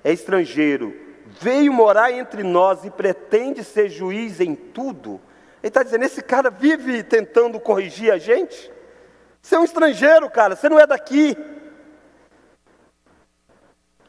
é 0.03 0.11
estrangeiro, 0.11 0.95
veio 1.39 1.71
morar 1.71 2.11
entre 2.11 2.41
nós 2.41 2.83
e 2.83 2.89
pretende 2.89 3.63
ser 3.63 3.89
juiz 3.89 4.41
em 4.41 4.55
tudo. 4.55 5.21
Ele 5.61 5.67
está 5.67 5.83
dizendo: 5.83 6.03
esse 6.03 6.23
cara 6.23 6.49
vive 6.49 7.03
tentando 7.03 7.59
corrigir 7.59 8.11
a 8.11 8.17
gente? 8.17 8.75
Você 9.41 9.55
é 9.55 9.59
um 9.59 9.63
estrangeiro, 9.63 10.29
cara, 10.29 10.55
você 10.55 10.67
não 10.67 10.79
é 10.79 10.85
daqui. 10.85 11.37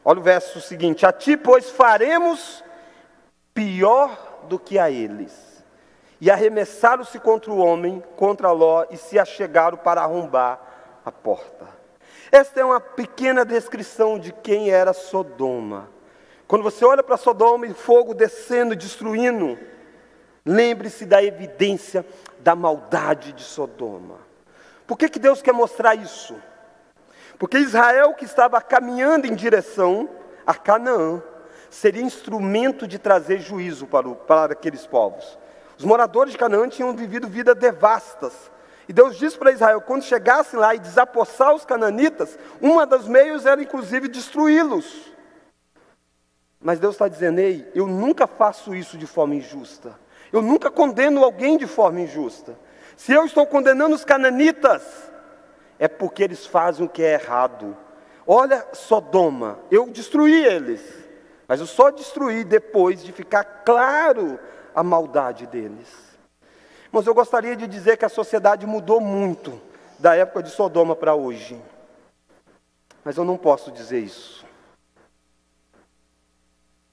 Olha 0.03 0.19
o 0.19 0.23
verso 0.23 0.59
seguinte: 0.61 1.05
A 1.05 1.11
ti, 1.11 1.37
pois, 1.37 1.69
faremos 1.69 2.63
pior 3.53 4.45
do 4.47 4.57
que 4.57 4.79
a 4.79 4.89
eles. 4.89 5.63
E 6.21 6.29
arremessaram-se 6.29 7.19
contra 7.19 7.51
o 7.51 7.57
homem, 7.57 8.03
contra 8.15 8.51
Ló, 8.51 8.85
e 8.89 8.97
se 8.97 9.17
achegaram 9.17 9.77
para 9.77 10.01
arrombar 10.01 10.59
a 11.05 11.11
porta. 11.11 11.67
Esta 12.31 12.59
é 12.59 12.65
uma 12.65 12.79
pequena 12.79 13.45
descrição 13.45 14.19
de 14.19 14.31
quem 14.31 14.69
era 14.69 14.93
Sodoma. 14.93 15.89
Quando 16.47 16.63
você 16.63 16.83
olha 16.83 17.03
para 17.03 17.17
Sodoma 17.17 17.65
e 17.67 17.73
fogo 17.73 18.13
descendo, 18.13 18.75
destruindo, 18.75 19.57
lembre-se 20.45 21.05
da 21.05 21.23
evidência 21.23 22.05
da 22.39 22.55
maldade 22.55 23.33
de 23.33 23.43
Sodoma. 23.43 24.28
Por 24.89 24.97
que, 24.97 25.07
que 25.07 25.19
Deus 25.19 25.39
quer 25.39 25.53
mostrar 25.53 25.93
isso? 25.93 26.35
Porque 27.37 27.59
Israel, 27.59 28.15
que 28.15 28.25
estava 28.25 28.59
caminhando 28.59 29.27
em 29.27 29.35
direção 29.35 30.09
a 30.47 30.55
Canaã, 30.55 31.21
seria 31.69 32.01
instrumento 32.01 32.87
de 32.87 32.97
trazer 32.97 33.37
juízo 33.39 33.85
para, 33.85 34.09
o, 34.09 34.15
para 34.15 34.53
aqueles 34.53 34.87
povos. 34.87 35.37
Os 35.77 35.85
moradores 35.85 36.31
de 36.31 36.39
Canaã 36.39 36.67
tinham 36.67 36.95
vivido 36.95 37.27
vidas 37.27 37.55
devastas. 37.55 38.33
E 38.87 38.91
Deus 38.91 39.15
disse 39.15 39.37
para 39.37 39.51
Israel: 39.51 39.79
quando 39.79 40.01
chegasse 40.01 40.55
lá 40.55 40.73
e 40.73 40.79
desapossar 40.79 41.53
os 41.53 41.63
cananitas, 41.63 42.35
uma 42.59 42.83
dos 42.83 43.07
meios 43.07 43.45
era 43.45 43.61
inclusive 43.61 44.07
destruí-los. 44.07 45.13
Mas 46.59 46.79
Deus 46.79 46.95
está 46.95 47.07
dizendo: 47.07 47.37
ei, 47.37 47.69
eu 47.75 47.85
nunca 47.85 48.25
faço 48.25 48.73
isso 48.73 48.97
de 48.97 49.05
forma 49.05 49.35
injusta. 49.35 49.99
Eu 50.33 50.41
nunca 50.41 50.71
condeno 50.71 51.23
alguém 51.23 51.59
de 51.59 51.67
forma 51.67 52.01
injusta. 52.01 52.57
Se 52.99 53.13
eu 53.13 53.23
estou 53.23 53.47
condenando 53.47 53.95
os 53.95 54.03
cananitas, 54.03 54.83
é 55.79 55.87
porque 55.87 56.21
eles 56.21 56.45
fazem 56.45 56.85
o 56.85 56.89
que 56.89 57.01
é 57.01 57.13
errado. 57.13 57.77
Olha 58.27 58.67
Sodoma, 58.73 59.57
eu 59.71 59.89
destruí 59.89 60.45
eles, 60.45 60.81
mas 61.47 61.61
eu 61.61 61.65
só 61.65 61.91
destruí 61.91 62.43
depois 62.43 63.01
de 63.01 63.13
ficar 63.13 63.45
claro 63.63 64.37
a 64.75 64.83
maldade 64.83 65.47
deles. 65.47 65.87
Mas 66.91 67.07
eu 67.07 67.13
gostaria 67.13 67.55
de 67.55 67.67
dizer 67.67 67.95
que 67.95 68.03
a 68.03 68.09
sociedade 68.09 68.67
mudou 68.67 68.99
muito 68.99 69.61
da 69.97 70.13
época 70.17 70.43
de 70.43 70.49
Sodoma 70.49 70.93
para 70.93 71.15
hoje. 71.15 71.57
Mas 73.01 73.15
eu 73.15 73.23
não 73.23 73.37
posso 73.37 73.71
dizer 73.71 73.99
isso. 73.99 74.45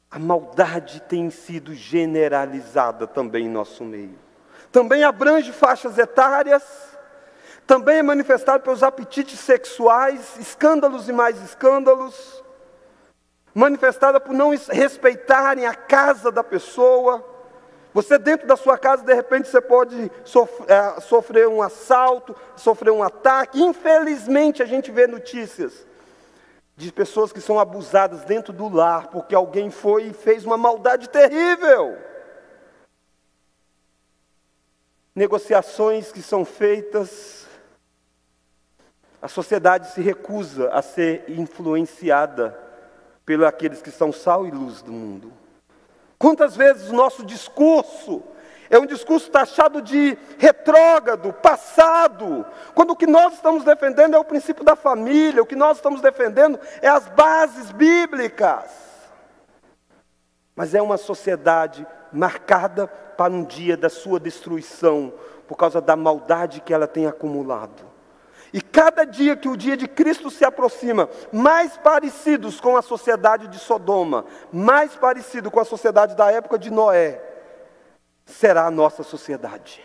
A 0.08 0.20
maldade 0.20 1.00
tem 1.00 1.28
sido 1.30 1.74
generalizada 1.74 3.08
também 3.08 3.46
em 3.46 3.50
nosso 3.50 3.82
meio. 3.84 4.25
Também 4.76 5.04
abrange 5.04 5.52
faixas 5.52 5.96
etárias, 5.96 6.62
também 7.66 7.96
é 7.96 8.02
manifestado 8.02 8.62
pelos 8.62 8.82
apetites 8.82 9.40
sexuais, 9.40 10.36
escândalos 10.38 11.08
e 11.08 11.14
mais 11.14 11.42
escândalos, 11.42 12.44
manifestada 13.54 14.20
por 14.20 14.34
não 14.34 14.50
respeitarem 14.50 15.66
a 15.66 15.74
casa 15.74 16.30
da 16.30 16.44
pessoa. 16.44 17.24
Você 17.94 18.18
dentro 18.18 18.46
da 18.46 18.54
sua 18.54 18.76
casa, 18.76 19.02
de 19.02 19.14
repente, 19.14 19.48
você 19.48 19.62
pode 19.62 20.12
é, 20.68 21.00
sofrer 21.00 21.48
um 21.48 21.62
assalto, 21.62 22.36
sofrer 22.54 22.90
um 22.90 23.02
ataque. 23.02 23.58
Infelizmente, 23.58 24.62
a 24.62 24.66
gente 24.66 24.90
vê 24.90 25.06
notícias 25.06 25.86
de 26.76 26.92
pessoas 26.92 27.32
que 27.32 27.40
são 27.40 27.58
abusadas 27.58 28.24
dentro 28.24 28.52
do 28.52 28.68
lar, 28.68 29.06
porque 29.06 29.34
alguém 29.34 29.70
foi 29.70 30.08
e 30.08 30.12
fez 30.12 30.44
uma 30.44 30.58
maldade 30.58 31.08
terrível. 31.08 31.96
Negociações 35.16 36.12
que 36.12 36.20
são 36.20 36.44
feitas, 36.44 37.46
a 39.22 39.28
sociedade 39.28 39.90
se 39.92 40.02
recusa 40.02 40.68
a 40.68 40.82
ser 40.82 41.24
influenciada 41.26 42.54
pelos 43.24 43.46
aqueles 43.46 43.80
que 43.80 43.90
são 43.90 44.12
sal 44.12 44.46
e 44.46 44.50
luz 44.50 44.82
do 44.82 44.92
mundo. 44.92 45.32
Quantas 46.18 46.54
vezes 46.54 46.90
o 46.90 46.94
nosso 46.94 47.24
discurso 47.24 48.22
é 48.68 48.78
um 48.78 48.84
discurso 48.84 49.30
taxado 49.30 49.80
de 49.80 50.18
retrógrado, 50.36 51.32
passado, 51.32 52.44
quando 52.74 52.90
o 52.90 52.96
que 52.96 53.06
nós 53.06 53.32
estamos 53.32 53.64
defendendo 53.64 54.16
é 54.16 54.18
o 54.18 54.24
princípio 54.24 54.64
da 54.64 54.76
família, 54.76 55.42
o 55.42 55.46
que 55.46 55.56
nós 55.56 55.78
estamos 55.78 56.02
defendendo 56.02 56.60
é 56.82 56.88
as 56.88 57.08
bases 57.08 57.72
bíblicas. 57.72 58.95
Mas 60.56 60.74
é 60.74 60.80
uma 60.80 60.96
sociedade 60.96 61.86
marcada 62.10 62.86
para 62.86 63.32
um 63.32 63.44
dia 63.44 63.76
da 63.76 63.90
sua 63.90 64.18
destruição, 64.18 65.12
por 65.46 65.56
causa 65.56 65.80
da 65.80 65.94
maldade 65.94 66.62
que 66.62 66.72
ela 66.72 66.86
tem 66.86 67.06
acumulado. 67.06 67.84
E 68.52 68.60
cada 68.60 69.04
dia 69.04 69.36
que 69.36 69.48
o 69.48 69.56
dia 69.56 69.76
de 69.76 69.86
Cristo 69.86 70.30
se 70.30 70.44
aproxima, 70.44 71.10
mais 71.30 71.76
parecidos 71.76 72.58
com 72.58 72.76
a 72.76 72.82
sociedade 72.82 73.48
de 73.48 73.58
Sodoma, 73.58 74.24
mais 74.50 74.96
parecido 74.96 75.50
com 75.50 75.60
a 75.60 75.64
sociedade 75.64 76.16
da 76.16 76.32
época 76.32 76.58
de 76.58 76.70
Noé, 76.70 77.20
será 78.24 78.66
a 78.66 78.70
nossa 78.70 79.02
sociedade. 79.02 79.82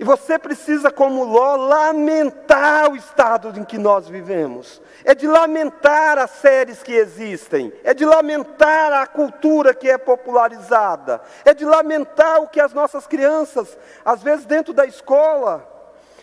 E 0.00 0.04
você 0.04 0.38
precisa, 0.38 0.90
como 0.90 1.24
Ló, 1.24 1.56
lamentar 1.56 2.90
o 2.90 2.96
estado 2.96 3.52
em 3.60 3.62
que 3.62 3.76
nós 3.76 4.08
vivemos. 4.08 4.80
É 5.04 5.14
de 5.14 5.26
lamentar 5.26 6.16
as 6.16 6.30
séries 6.30 6.82
que 6.82 6.94
existem. 6.94 7.70
É 7.84 7.92
de 7.92 8.06
lamentar 8.06 8.94
a 8.94 9.06
cultura 9.06 9.74
que 9.74 9.90
é 9.90 9.98
popularizada. 9.98 11.20
É 11.44 11.52
de 11.52 11.66
lamentar 11.66 12.40
o 12.40 12.48
que 12.48 12.62
as 12.62 12.72
nossas 12.72 13.06
crianças, 13.06 13.76
às 14.02 14.22
vezes 14.22 14.46
dentro 14.46 14.72
da 14.72 14.86
escola, 14.86 15.70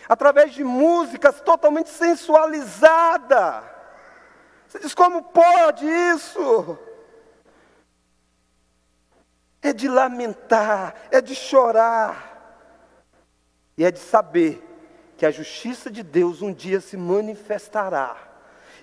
através 0.08 0.52
de 0.52 0.64
músicas 0.64 1.40
totalmente 1.40 1.90
sensualizada. 1.90 3.62
Você 4.66 4.80
diz, 4.80 4.92
como 4.92 5.22
pode 5.22 5.86
isso? 5.86 6.76
É 9.62 9.72
de 9.72 9.86
lamentar, 9.86 10.96
é 11.12 11.20
de 11.20 11.36
chorar, 11.36 12.27
e 13.78 13.84
é 13.84 13.90
de 13.90 13.98
saber 13.98 14.62
que 15.16 15.24
a 15.24 15.30
justiça 15.30 15.90
de 15.90 16.02
Deus 16.02 16.42
um 16.42 16.52
dia 16.52 16.80
se 16.80 16.96
manifestará. 16.96 18.16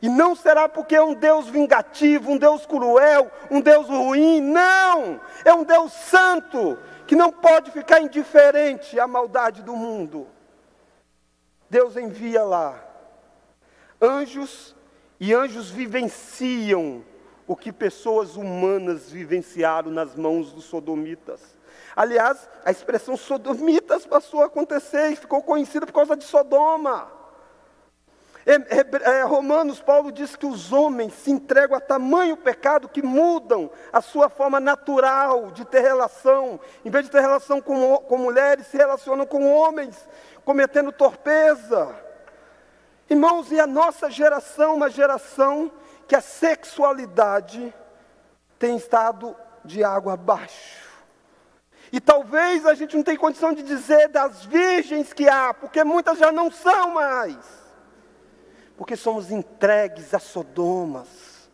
E 0.01 0.10
não 0.10 0.36
será 0.36 0.67
porque 0.67 0.95
é 0.95 1.03
um 1.03 1.13
Deus 1.13 1.47
vingativo, 1.47 2.31
um 2.31 2.38
Deus 2.38 2.65
cruel, 2.65 3.31
um 3.51 3.62
Deus 3.62 3.88
ruim, 3.88 4.41
não! 4.41 5.21
É 5.43 5.53
um 5.53 5.63
Deus 5.63 5.93
santo, 5.93 6.77
que 7.05 7.15
não 7.15 7.31
pode 7.31 7.69
ficar 7.71 8.01
indiferente 8.01 8.99
à 8.99 9.05
maldade 9.05 9.62
do 9.62 9.75
mundo. 9.75 10.27
Deus 11.69 11.95
envia 11.95 12.43
lá 12.43 12.86
anjos, 14.01 14.75
e 15.19 15.34
anjos 15.34 15.69
vivenciam 15.69 17.03
o 17.47 17.55
que 17.55 17.71
pessoas 17.71 18.36
humanas 18.36 19.10
vivenciaram 19.10 19.91
nas 19.91 20.15
mãos 20.15 20.51
dos 20.51 20.65
sodomitas. 20.65 21.55
Aliás, 21.95 22.49
a 22.63 22.71
expressão 22.71 23.15
sodomitas 23.15 24.05
passou 24.05 24.41
a 24.41 24.47
acontecer 24.47 25.12
e 25.12 25.15
ficou 25.15 25.41
conhecida 25.41 25.86
por 25.86 25.93
causa 25.93 26.15
de 26.17 26.25
Sodoma. 26.25 27.15
É, 28.45 29.23
Romanos, 29.23 29.81
Paulo 29.81 30.12
diz 30.12 30.36
que 30.36 30.45
os 30.45 30.71
homens 30.71 31.13
se 31.13 31.31
entregam 31.31 31.75
a 31.75 31.81
tamanho 31.81 32.38
pecado 32.38 32.88
que 32.88 33.01
mudam 33.01 33.71
a 33.91 34.01
sua 34.01 34.29
forma 34.29 34.60
natural 34.60 35.49
de 35.49 35.65
ter 35.65 35.79
relação. 35.79 36.60
Em 36.84 36.91
vez 36.91 37.05
de 37.05 37.12
ter 37.12 37.21
relação 37.21 37.60
com, 37.60 37.97
com 37.97 38.17
mulheres, 38.19 38.67
se 38.67 38.77
relacionam 38.77 39.25
com 39.25 39.51
homens 39.51 40.08
cometendo 40.43 40.91
torpeza. 40.91 41.95
Irmãos, 43.10 43.51
e 43.51 43.60
a 43.60 43.65
nossa 43.65 44.12
geração, 44.12 44.75
uma 44.75 44.91
geração 44.91 45.71
que 46.08 46.15
a 46.15 46.21
sexualidade 46.21 47.73
tem 48.60 48.75
estado 48.75 49.36
de 49.63 49.84
água 49.84 50.13
abaixo. 50.13 50.85
E 51.91 52.00
talvez 52.00 52.65
a 52.65 52.74
gente 52.74 52.95
não 52.95 53.04
tenha 53.04 53.17
condição 53.17 53.54
de 53.54 53.63
dizer 53.63 54.10
das 54.10 54.45
virgens 54.45 55.13
que 55.13 55.28
há, 55.30 55.54
porque 55.54 55.84
muitas 55.84 56.17
já 56.17 56.32
não 56.32 56.52
são 56.52 56.91
mais. 56.91 57.38
Porque 58.78 58.95
somos 58.95 59.32
entregues 59.32 60.13
a 60.13 60.19
Sodomas. 60.19 61.50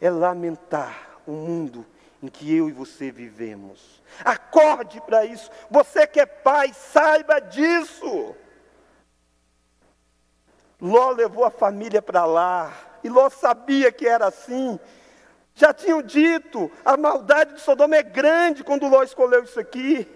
É 0.00 0.10
lamentar 0.10 1.20
o 1.26 1.32
mundo 1.32 1.86
em 2.22 2.28
que 2.28 2.54
eu 2.54 2.68
e 2.68 2.72
você 2.72 3.10
vivemos. 3.10 4.02
Acorde 4.24 5.00
para 5.00 5.24
isso. 5.24 5.50
Você 5.70 6.06
que 6.06 6.20
é 6.20 6.26
pai, 6.26 6.72
saiba 6.72 7.40
disso. 7.40 8.34
Ló 10.80 11.10
levou 11.10 11.44
a 11.44 11.50
família 11.50 12.02
para 12.02 12.24
lá. 12.24 12.72
E 13.04 13.08
Ló 13.08 13.30
sabia 13.30 13.92
que 13.92 14.06
era 14.06 14.26
assim. 14.26 14.78
Já 15.54 15.72
tinham 15.72 16.02
dito, 16.02 16.70
a 16.84 16.96
maldade 16.96 17.54
de 17.54 17.60
Sodoma 17.60 17.96
é 17.96 18.02
grande 18.02 18.64
quando 18.64 18.88
Ló 18.88 19.02
escolheu 19.02 19.44
isso 19.44 19.60
aqui. 19.60 20.08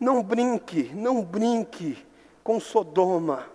Não 0.00 0.22
brinque, 0.22 0.90
não 0.94 1.22
brinque 1.22 2.04
com 2.42 2.58
Sodoma. 2.58 3.46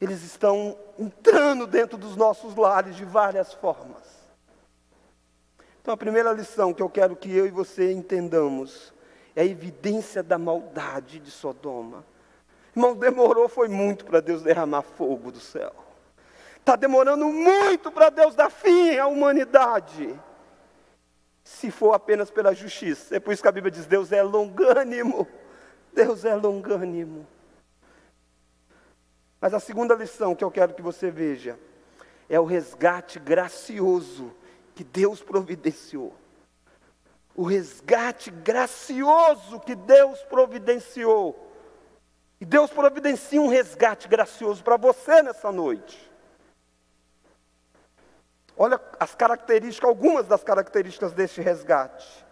Eles 0.00 0.22
estão 0.22 0.76
entrando 0.98 1.66
dentro 1.66 1.98
dos 1.98 2.16
nossos 2.16 2.54
lares 2.54 2.96
de 2.96 3.04
várias 3.04 3.52
formas. 3.52 4.18
Então, 5.80 5.94
a 5.94 5.96
primeira 5.96 6.32
lição 6.32 6.72
que 6.72 6.82
eu 6.82 6.90
quero 6.90 7.16
que 7.16 7.34
eu 7.34 7.46
e 7.46 7.50
você 7.50 7.92
entendamos 7.92 8.92
é 9.34 9.42
a 9.42 9.46
evidência 9.46 10.22
da 10.22 10.38
maldade 10.38 11.18
de 11.18 11.30
Sodoma. 11.30 12.04
Irmão, 12.76 12.94
demorou, 12.94 13.48
foi 13.48 13.68
muito 13.68 14.04
para 14.04 14.20
Deus 14.20 14.42
derramar 14.42 14.82
fogo 14.82 15.32
do 15.32 15.40
céu. 15.40 15.87
Está 16.68 16.76
demorando 16.76 17.24
muito 17.30 17.90
para 17.90 18.10
Deus 18.10 18.34
dar 18.34 18.50
fim 18.50 18.98
à 18.98 19.06
humanidade. 19.06 20.14
Se 21.42 21.70
for 21.70 21.94
apenas 21.94 22.30
pela 22.30 22.54
justiça. 22.54 23.16
É 23.16 23.18
por 23.18 23.32
isso 23.32 23.40
que 23.40 23.48
a 23.48 23.52
Bíblia 23.52 23.70
diz: 23.70 23.86
Deus 23.86 24.12
é 24.12 24.22
longânimo. 24.22 25.26
Deus 25.94 26.26
é 26.26 26.34
longânimo. 26.34 27.26
Mas 29.40 29.54
a 29.54 29.60
segunda 29.60 29.94
lição 29.94 30.34
que 30.34 30.44
eu 30.44 30.50
quero 30.50 30.74
que 30.74 30.82
você 30.82 31.10
veja 31.10 31.58
é 32.28 32.38
o 32.38 32.44
resgate 32.44 33.18
gracioso 33.18 34.30
que 34.74 34.84
Deus 34.84 35.22
providenciou. 35.22 36.14
O 37.34 37.44
resgate 37.44 38.30
gracioso 38.30 39.58
que 39.60 39.74
Deus 39.74 40.22
providenciou. 40.24 41.50
E 42.38 42.44
Deus 42.44 42.70
providencia 42.70 43.40
um 43.40 43.48
resgate 43.48 44.06
gracioso 44.06 44.62
para 44.62 44.76
você 44.76 45.22
nessa 45.22 45.50
noite. 45.50 46.07
Olha 48.58 48.80
as 48.98 49.14
características, 49.14 49.88
algumas 49.88 50.26
das 50.26 50.42
características 50.42 51.12
deste 51.12 51.40
resgate. 51.40 52.26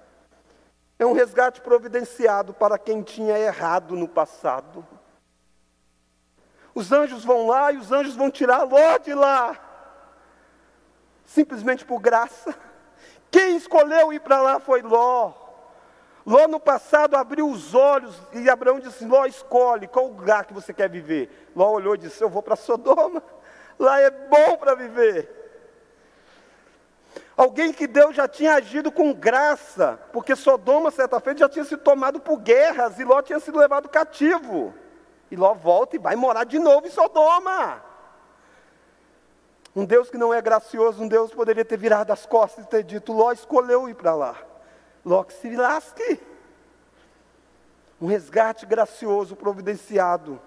É 0.98 1.06
um 1.06 1.12
resgate 1.12 1.60
providenciado 1.60 2.52
para 2.52 2.76
quem 2.76 3.00
tinha 3.00 3.38
errado 3.38 3.94
no 3.94 4.08
passado. 4.08 4.84
Os 6.74 6.90
anjos 6.90 7.24
vão 7.24 7.46
lá 7.46 7.70
e 7.70 7.76
os 7.76 7.92
anjos 7.92 8.16
vão 8.16 8.28
tirar 8.28 8.64
Ló 8.64 8.98
de 8.98 9.14
lá. 9.14 9.56
Simplesmente 11.24 11.84
por 11.84 12.00
graça. 12.00 12.52
Quem 13.30 13.56
escolheu 13.56 14.12
ir 14.12 14.20
para 14.20 14.42
lá 14.42 14.58
foi 14.58 14.82
Ló. 14.82 15.32
Ló 16.26 16.48
no 16.48 16.58
passado 16.58 17.14
abriu 17.16 17.48
os 17.48 17.72
olhos 17.72 18.20
e 18.32 18.50
Abraão 18.50 18.80
disse: 18.80 19.04
Ló, 19.04 19.26
escolhe 19.26 19.86
qual 19.86 20.08
lugar 20.08 20.44
que 20.44 20.52
você 20.52 20.74
quer 20.74 20.90
viver. 20.90 21.50
Ló 21.54 21.70
olhou 21.70 21.94
e 21.94 21.98
disse: 21.98 22.22
Eu 22.22 22.28
vou 22.28 22.42
para 22.42 22.56
Sodoma. 22.56 23.22
Lá 23.78 24.00
é 24.00 24.10
bom 24.10 24.56
para 24.56 24.74
viver. 24.74 25.45
Alguém 27.37 27.70
que 27.70 27.87
Deus 27.87 28.16
já 28.16 28.27
tinha 28.27 28.55
agido 28.55 28.90
com 28.90 29.12
graça, 29.12 30.01
porque 30.11 30.35
Sodoma, 30.35 30.90
certa 30.90 31.20
feita, 31.20 31.40
já 31.40 31.49
tinha 31.49 31.64
sido 31.66 31.83
tomado 31.83 32.18
por 32.18 32.38
guerras 32.38 32.99
e 32.99 33.05
Ló 33.05 33.20
tinha 33.20 33.38
sido 33.38 33.59
levado 33.59 33.90
cativo. 33.90 34.72
E 35.31 35.37
Ló 35.37 35.53
volta 35.53 35.96
e 35.96 35.99
vai 35.99 36.16
morar 36.16 36.44
de 36.44 36.59
novo 36.59 36.87
em 36.87 36.90
Sodoma. 36.90 37.85
Um 39.75 39.85
Deus 39.85 40.09
que 40.09 40.16
não 40.16 40.33
é 40.33 40.40
gracioso, 40.40 41.03
um 41.03 41.09
Deus 41.09 41.31
poderia 41.35 41.64
ter 41.64 41.77
virado 41.77 42.11
as 42.11 42.25
costas 42.25 42.64
e 42.64 42.68
ter 42.68 42.83
dito: 42.83 43.12
Ló 43.12 43.31
escolheu 43.31 43.87
ir 43.87 43.94
para 43.94 44.14
lá. 44.14 44.37
Ló 45.05 45.22
que 45.22 45.35
se 45.35 45.55
lasque. 45.55 46.18
Um 48.01 48.07
resgate 48.07 48.64
gracioso 48.64 49.37
providenciado 49.37 50.40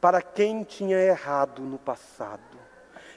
para 0.00 0.20
quem 0.20 0.64
tinha 0.64 0.98
errado 0.98 1.62
no 1.62 1.78
passado. 1.78 2.42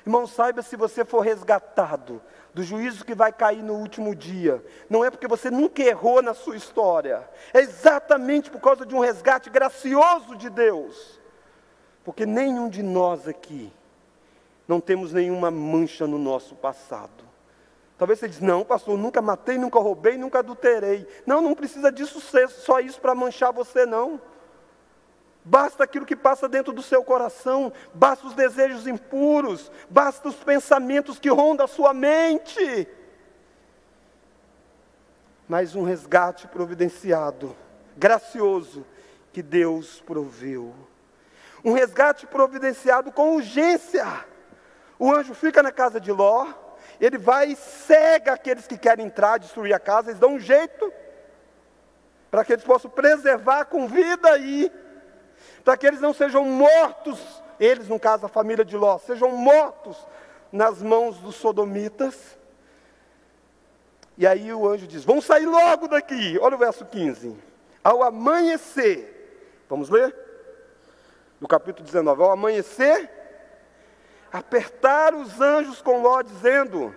Irmão, 0.05 0.25
saiba 0.25 0.61
se 0.61 0.75
você 0.75 1.03
for 1.03 1.21
resgatado 1.21 2.21
do 2.53 2.63
juízo 2.63 3.05
que 3.05 3.13
vai 3.13 3.31
cair 3.31 3.61
no 3.61 3.75
último 3.75 4.15
dia, 4.15 4.63
não 4.89 5.05
é 5.05 5.09
porque 5.09 5.27
você 5.27 5.51
nunca 5.51 5.83
errou 5.83 6.21
na 6.21 6.33
sua 6.33 6.55
história, 6.55 7.27
é 7.53 7.59
exatamente 7.59 8.49
por 8.49 8.59
causa 8.59 8.85
de 8.85 8.95
um 8.95 8.99
resgate 8.99 9.49
gracioso 9.49 10.35
de 10.35 10.49
Deus. 10.49 11.19
Porque 12.03 12.25
nenhum 12.25 12.69
de 12.69 12.81
nós 12.81 13.27
aqui 13.27 13.71
não 14.67 14.79
temos 14.79 15.13
nenhuma 15.13 15.51
mancha 15.51 16.07
no 16.07 16.17
nosso 16.17 16.55
passado. 16.55 17.29
Talvez 17.97 18.19
você 18.19 18.29
diz, 18.29 18.39
não, 18.39 18.63
pastor, 18.63 18.97
nunca 18.97 19.21
matei, 19.21 19.57
nunca 19.57 19.77
roubei, 19.77 20.17
nunca 20.17 20.39
adulterei. 20.39 21.05
Não, 21.25 21.41
não 21.41 21.53
precisa 21.53 21.91
disso 21.91 22.21
ser 22.21 22.47
só 22.49 22.79
isso 22.79 22.99
para 23.01 23.13
manchar 23.13 23.51
você, 23.51 23.85
não. 23.85 24.21
Basta 25.43 25.83
aquilo 25.83 26.05
que 26.05 26.15
passa 26.15 26.49
dentro 26.49 26.73
do 26.73 26.81
seu 26.81 27.03
coração, 27.03 27.71
basta 27.93 28.27
os 28.27 28.33
desejos 28.33 28.85
impuros, 28.85 29.71
basta 29.89 30.27
os 30.27 30.35
pensamentos 30.35 31.17
que 31.17 31.29
rondam 31.29 31.65
a 31.65 31.67
sua 31.67 31.93
mente. 31.93 32.87
Mas 35.47 35.75
um 35.75 35.83
resgate 35.83 36.47
providenciado, 36.47 37.55
gracioso, 37.97 38.85
que 39.31 39.41
Deus 39.41 40.01
proveu. 40.01 40.75
Um 41.63 41.73
resgate 41.73 42.27
providenciado 42.27 43.11
com 43.11 43.35
urgência. 43.35 44.05
O 44.99 45.11
anjo 45.11 45.33
fica 45.33 45.63
na 45.63 45.71
casa 45.71 45.99
de 45.99 46.11
Ló, 46.11 46.47
ele 46.99 47.17
vai 47.17 47.53
e 47.53 47.55
cega 47.55 48.33
aqueles 48.33 48.67
que 48.67 48.77
querem 48.77 49.05
entrar, 49.05 49.39
destruir 49.39 49.73
a 49.73 49.79
casa, 49.79 50.09
eles 50.09 50.19
dão 50.19 50.33
um 50.33 50.39
jeito 50.39 50.91
para 52.29 52.43
que 52.43 52.53
eles 52.53 52.65
possam 52.65 52.91
preservar 52.91 53.65
com 53.65 53.87
vida 53.87 54.29
aí 54.29 54.71
para 55.63 55.77
que 55.77 55.85
eles 55.85 56.01
não 56.01 56.13
sejam 56.13 56.43
mortos, 56.45 57.19
eles, 57.59 57.87
no 57.87 57.99
caso, 57.99 58.25
a 58.25 58.29
família 58.29 58.63
de 58.63 58.77
Ló, 58.77 58.97
sejam 58.97 59.31
mortos 59.31 59.97
nas 60.51 60.81
mãos 60.81 61.17
dos 61.17 61.35
sodomitas. 61.35 62.37
E 64.17 64.25
aí 64.25 64.53
o 64.53 64.67
anjo 64.67 64.87
diz: 64.87 65.03
Vamos 65.03 65.25
sair 65.25 65.45
logo 65.45 65.87
daqui. 65.87 66.37
Olha 66.39 66.55
o 66.55 66.59
verso 66.59 66.85
15. 66.85 67.35
Ao 67.83 68.03
amanhecer, 68.03 69.63
vamos 69.69 69.89
ler? 69.89 70.15
No 71.39 71.47
capítulo 71.47 71.85
19: 71.85 72.23
Ao 72.23 72.31
amanhecer, 72.31 73.09
apertaram 74.31 75.21
os 75.21 75.39
anjos 75.39 75.81
com 75.81 76.01
Ló, 76.01 76.21
dizendo: 76.21 76.95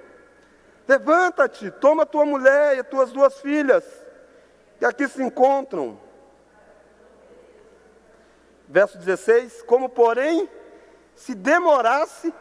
Levanta-te, 0.87 1.71
toma 1.71 2.07
tua 2.07 2.25
mulher 2.25 2.79
e 2.79 2.83
tuas 2.83 3.13
duas 3.13 3.41
filhas, 3.41 3.85
que 4.79 4.85
aqui 4.85 5.09
se 5.09 5.23
encontram 5.23 5.99
Verso 8.73 8.97
16: 8.97 9.63
Como, 9.65 9.91
porém, 9.91 10.49
se 11.15 11.35
demorasse, 11.35 12.33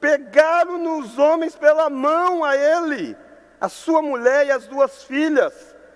pegaram 0.00 0.98
os 0.98 1.16
homens 1.20 1.54
pela 1.54 1.88
mão 1.88 2.44
a 2.44 2.56
ele, 2.56 3.16
a 3.60 3.68
sua 3.68 4.02
mulher 4.02 4.44
e 4.44 4.50
as 4.50 4.66
duas 4.66 5.04
filhas, 5.04 5.54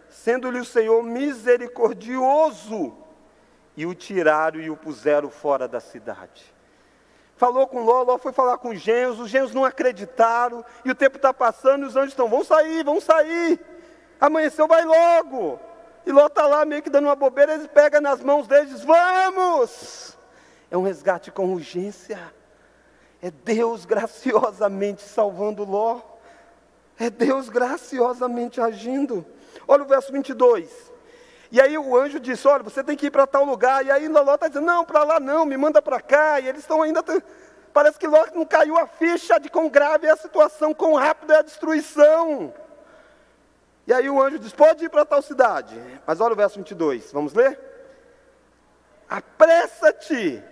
sendo-lhe 0.09 0.61
o 0.61 0.65
Senhor 0.65 1.03
misericordioso, 1.03 2.97
e 3.77 3.85
o 3.85 3.93
tiraram 3.93 4.61
e 4.61 4.71
o 4.71 4.77
puseram 4.77 5.31
fora 5.31 5.67
da 5.67 5.81
cidade. 5.81 6.55
Falou 7.35 7.67
com 7.67 7.83
Ló, 7.83 8.05
Ló 8.05 8.19
foi 8.19 8.33
falar 8.33 8.59
com 8.59 8.69
os 8.69 8.79
genros, 8.81 9.19
os 9.19 9.29
genros 9.29 9.53
não 9.53 9.65
acreditaram, 9.65 10.65
e 10.85 10.93
o 10.93 10.95
tempo 10.95 11.17
está 11.17 11.35
passando, 11.35 11.83
e 11.83 11.89
os 11.89 11.97
anjos 11.97 12.11
estão, 12.11 12.29
vão 12.29 12.45
sair, 12.45 12.85
vão 12.85 13.01
sair, 13.01 13.59
amanheceu, 14.21 14.69
vai 14.69 14.85
logo. 14.85 15.59
E 16.07 16.13
Ló 16.13 16.27
está 16.27 16.47
lá 16.47 16.65
meio 16.65 16.81
que 16.83 16.89
dando 16.89 17.07
uma 17.07 17.17
bobeira, 17.17 17.55
ele 17.55 17.67
pega 17.67 18.01
nas 18.01 18.23
mãos 18.23 18.47
deles 18.47 18.71
e 18.71 18.75
diz: 18.75 18.85
Vamos! 18.85 20.17
É 20.71 20.77
um 20.77 20.83
resgate 20.83 21.33
com 21.33 21.53
urgência. 21.53 22.33
É 23.21 23.29
Deus 23.31 23.85
graciosamente 23.85 25.03
salvando 25.03 25.65
Ló. 25.65 26.01
É 26.97 27.11
Deus 27.11 27.49
graciosamente 27.49 28.61
agindo. 28.61 29.27
Olha 29.67 29.83
o 29.83 29.87
verso 29.87 30.13
22. 30.13 30.71
E 31.51 31.61
aí 31.61 31.77
o 31.77 31.97
anjo 31.97 32.21
disse: 32.21 32.47
Olha, 32.47 32.63
você 32.63 32.85
tem 32.85 32.97
que 32.97 33.07
ir 33.07 33.11
para 33.11 33.27
tal 33.27 33.45
lugar. 33.45 33.85
E 33.85 33.91
aí 33.91 34.07
Ló 34.07 34.35
está 34.35 34.47
dizendo: 34.47 34.67
Não, 34.67 34.85
para 34.85 35.03
lá 35.03 35.19
não, 35.19 35.45
me 35.45 35.57
manda 35.57 35.83
para 35.83 36.01
cá. 36.01 36.39
E 36.39 36.47
eles 36.47 36.61
estão 36.61 36.83
ainda. 36.83 37.03
Parece 37.73 37.99
que 37.99 38.07
Ló 38.07 38.25
não 38.33 38.47
caiu 38.47 38.79
a 38.79 38.87
ficha 38.87 39.41
de 39.41 39.51
quão 39.51 39.69
grave 39.69 40.07
é 40.07 40.11
a 40.13 40.17
situação, 40.17 40.73
quão 40.73 40.95
rápida 40.95 41.35
é 41.35 41.39
a 41.39 41.43
destruição. 41.43 42.55
E 43.87 43.93
aí 43.93 44.11
o 44.11 44.21
anjo 44.21 44.39
diz: 44.39 44.53
Pode 44.53 44.85
ir 44.85 44.91
para 44.91 45.05
tal 45.05 45.23
cidade. 45.23 45.81
Mas 46.07 46.21
olha 46.21 46.33
o 46.33 46.37
verso 46.37 46.59
22, 46.59 47.13
vamos 47.13 47.33
ler? 47.33 47.59
Apressa-te, 49.09 50.43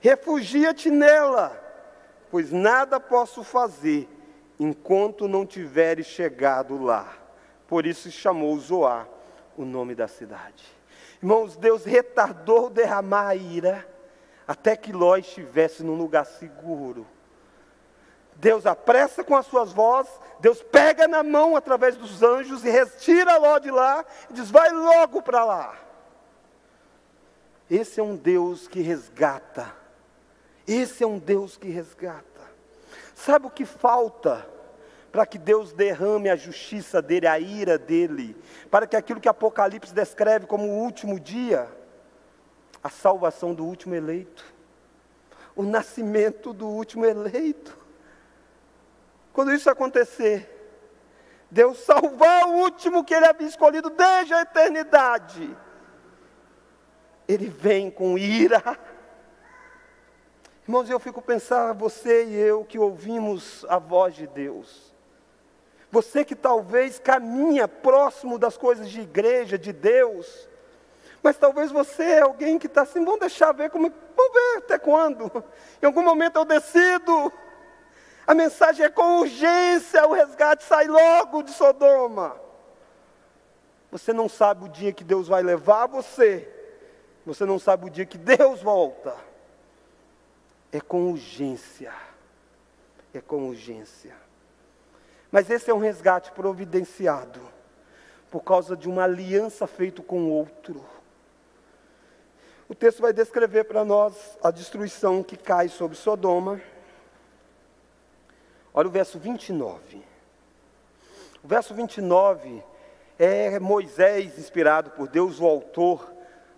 refugia-te 0.00 0.90
nela, 0.90 1.52
pois 2.30 2.50
nada 2.50 2.98
posso 2.98 3.44
fazer 3.44 4.08
enquanto 4.58 5.28
não 5.28 5.44
tiveres 5.44 6.06
chegado 6.06 6.82
lá. 6.82 7.12
Por 7.68 7.86
isso 7.86 8.10
chamou 8.10 8.58
Zoar 8.58 9.06
o 9.56 9.64
nome 9.64 9.94
da 9.94 10.08
cidade. 10.08 10.64
Irmãos, 11.22 11.56
Deus 11.56 11.84
retardou 11.84 12.70
derramar 12.70 13.28
a 13.28 13.36
ira 13.36 13.86
até 14.48 14.74
que 14.74 14.92
Ló 14.92 15.16
estivesse 15.16 15.82
num 15.82 15.94
lugar 15.94 16.24
seguro. 16.24 17.06
Deus 18.36 18.66
apressa 18.66 19.22
com 19.22 19.36
as 19.36 19.46
suas 19.46 19.72
vozes, 19.72 20.12
Deus 20.40 20.62
pega 20.62 21.06
na 21.06 21.22
mão 21.22 21.56
através 21.56 21.96
dos 21.96 22.22
anjos 22.22 22.64
e 22.64 22.70
retira 22.70 23.36
Ló 23.36 23.58
de 23.58 23.70
lá 23.70 24.04
e 24.30 24.32
diz: 24.32 24.50
vai 24.50 24.70
logo 24.70 25.20
para 25.20 25.44
lá. 25.44 25.76
Esse 27.70 28.00
é 28.00 28.02
um 28.02 28.16
Deus 28.16 28.66
que 28.66 28.80
resgata. 28.80 29.72
Esse 30.66 31.04
é 31.04 31.06
um 31.06 31.18
Deus 31.18 31.56
que 31.56 31.68
resgata. 31.68 32.24
Sabe 33.14 33.46
o 33.46 33.50
que 33.50 33.64
falta 33.64 34.46
para 35.12 35.26
que 35.26 35.38
Deus 35.38 35.72
derrame 35.72 36.30
a 36.30 36.36
justiça 36.36 37.02
dele, 37.02 37.26
a 37.26 37.38
ira 37.38 37.76
dele, 37.76 38.36
para 38.70 38.86
que 38.86 38.96
aquilo 38.96 39.20
que 39.20 39.28
Apocalipse 39.28 39.92
descreve 39.92 40.46
como 40.46 40.64
o 40.64 40.78
último 40.78 41.18
dia, 41.18 41.68
a 42.82 42.88
salvação 42.88 43.52
do 43.52 43.64
último 43.64 43.94
eleito, 43.94 44.44
o 45.54 45.62
nascimento 45.62 46.52
do 46.52 46.66
último 46.66 47.04
eleito. 47.04 47.76
Quando 49.40 49.54
isso 49.54 49.70
acontecer, 49.70 50.46
Deus 51.50 51.78
salvar 51.78 52.46
o 52.46 52.56
último 52.56 53.02
que 53.02 53.14
ele 53.14 53.24
havia 53.24 53.48
escolhido 53.48 53.88
desde 53.88 54.34
a 54.34 54.42
eternidade, 54.42 55.56
ele 57.26 57.48
vem 57.48 57.90
com 57.90 58.18
ira. 58.18 58.78
Irmãos, 60.64 60.90
eu 60.90 61.00
fico 61.00 61.22
pensando, 61.22 61.78
você 61.78 62.26
e 62.26 62.34
eu 62.34 62.66
que 62.66 62.78
ouvimos 62.78 63.64
a 63.66 63.78
voz 63.78 64.14
de 64.14 64.26
Deus, 64.26 64.94
você 65.90 66.22
que 66.22 66.36
talvez 66.36 66.98
caminha 66.98 67.66
próximo 67.66 68.38
das 68.38 68.58
coisas 68.58 68.90
de 68.90 69.00
igreja, 69.00 69.56
de 69.56 69.72
Deus, 69.72 70.50
mas 71.22 71.38
talvez 71.38 71.72
você 71.72 72.02
é 72.02 72.20
alguém 72.20 72.58
que 72.58 72.66
está 72.66 72.82
assim, 72.82 73.02
vamos 73.02 73.20
deixar 73.20 73.52
ver 73.52 73.70
como. 73.70 73.90
Vamos 73.90 74.32
ver 74.34 74.58
até 74.58 74.78
quando. 74.78 75.32
Em 75.82 75.86
algum 75.86 76.02
momento 76.02 76.36
eu 76.36 76.44
decido. 76.44 77.32
A 78.26 78.34
mensagem 78.34 78.84
é 78.84 78.88
com 78.88 79.20
urgência, 79.20 80.06
o 80.06 80.12
resgate 80.12 80.64
sai 80.64 80.86
logo 80.86 81.42
de 81.42 81.50
Sodoma. 81.50 82.36
Você 83.90 84.12
não 84.12 84.28
sabe 84.28 84.64
o 84.64 84.68
dia 84.68 84.92
que 84.92 85.02
Deus 85.02 85.26
vai 85.26 85.42
levar 85.42 85.86
você. 85.86 86.48
Você 87.26 87.44
não 87.44 87.58
sabe 87.58 87.86
o 87.86 87.90
dia 87.90 88.06
que 88.06 88.18
Deus 88.18 88.62
volta. 88.62 89.14
É 90.70 90.80
com 90.80 91.10
urgência. 91.10 91.92
É 93.12 93.20
com 93.20 93.48
urgência. 93.48 94.14
Mas 95.30 95.50
esse 95.50 95.70
é 95.70 95.74
um 95.74 95.78
resgate 95.78 96.30
providenciado 96.32 97.40
por 98.30 98.42
causa 98.42 98.76
de 98.76 98.88
uma 98.88 99.04
aliança 99.04 99.66
feita 99.66 100.02
com 100.02 100.30
outro. 100.30 100.84
O 102.68 102.74
texto 102.74 103.02
vai 103.02 103.12
descrever 103.12 103.64
para 103.64 103.84
nós 103.84 104.38
a 104.40 104.52
destruição 104.52 105.24
que 105.24 105.36
cai 105.36 105.68
sobre 105.68 105.96
Sodoma. 105.96 106.60
Olha 108.72 108.88
o 108.88 108.90
verso 108.90 109.18
29. 109.18 110.02
O 111.42 111.48
verso 111.48 111.74
29 111.74 112.62
é 113.18 113.58
Moisés, 113.58 114.38
inspirado 114.38 114.90
por 114.90 115.08
Deus, 115.08 115.40
o 115.40 115.46
autor, 115.46 116.12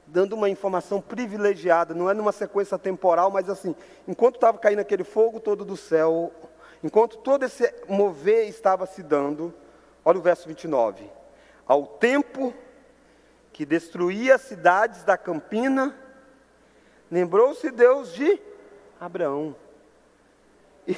dando 0.06 0.34
uma 0.34 0.48
informação 0.48 1.00
privilegiada, 1.00 1.94
não 1.94 2.10
é 2.10 2.14
numa 2.14 2.32
sequência 2.32 2.78
temporal, 2.78 3.30
mas 3.30 3.48
assim, 3.48 3.74
enquanto 4.06 4.34
estava 4.34 4.58
caindo 4.58 4.80
aquele 4.80 5.04
fogo 5.04 5.40
todo 5.40 5.64
do 5.64 5.76
céu, 5.76 6.32
Enquanto 6.82 7.18
todo 7.18 7.44
esse 7.44 7.72
mover 7.88 8.48
estava 8.48 8.86
se 8.86 9.02
dando, 9.02 9.54
olha 10.04 10.18
o 10.18 10.22
verso 10.22 10.48
29. 10.48 11.08
Ao 11.64 11.86
tempo 11.86 12.52
que 13.52 13.64
destruía 13.64 14.34
as 14.34 14.40
cidades 14.40 15.04
da 15.04 15.16
campina, 15.16 15.96
lembrou-se 17.10 17.70
Deus 17.70 18.12
de 18.12 18.40
Abraão. 19.00 19.54
E, 20.88 20.96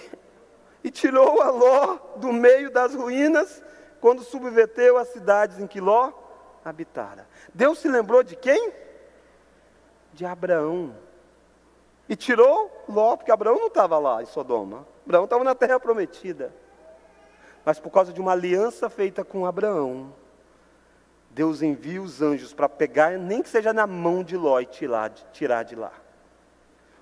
e 0.85 0.90
tirou 0.90 1.40
a 1.40 1.49
Ló 1.49 1.99
do 2.16 2.31
meio 2.31 2.70
das 2.70 2.94
ruínas, 2.94 3.62
quando 4.03 4.23
subverteu 4.23 4.99
as 4.99 5.09
cidades 5.09 5.59
em 5.59 5.66
que 5.66 5.81
Ló 5.81 6.12
habitara. 6.62 7.27
Deus 7.55 7.79
se 7.79 7.88
lembrou 7.88 8.23
de 8.23 8.37
quem? 8.37 8.70
De 10.12 10.27
Abraão. 10.27 10.94
E 12.07 12.14
tirou 12.14 12.85
Ló, 12.87 13.16
porque 13.16 13.33
Abraão 13.33 13.59
não 13.59 13.68
estava 13.68 13.99
lá 13.99 14.23
em 14.23 14.27
Sodoma. 14.27 14.87
Abraão 15.07 15.25
estava 15.25 15.42
na 15.42 15.55
terra 15.55 15.81
prometida. 15.81 16.55
Mas 17.64 17.81
por 17.81 17.90
causa 17.90 18.12
de 18.12 18.20
uma 18.20 18.33
aliança 18.33 18.90
feita 18.90 19.25
com 19.25 19.47
Abraão, 19.47 20.12
Deus 21.31 21.62
envia 21.62 22.03
os 22.03 22.20
anjos 22.20 22.53
para 22.53 22.68
pegar, 22.68 23.18
nem 23.18 23.42
que 23.42 23.49
seja 23.49 23.73
na 23.73 23.87
mão 23.87 24.23
de 24.23 24.37
Ló 24.37 24.61
e 24.61 24.66
tirar, 24.66 25.11
tirar 25.33 25.62
de 25.62 25.75
lá. 25.75 25.92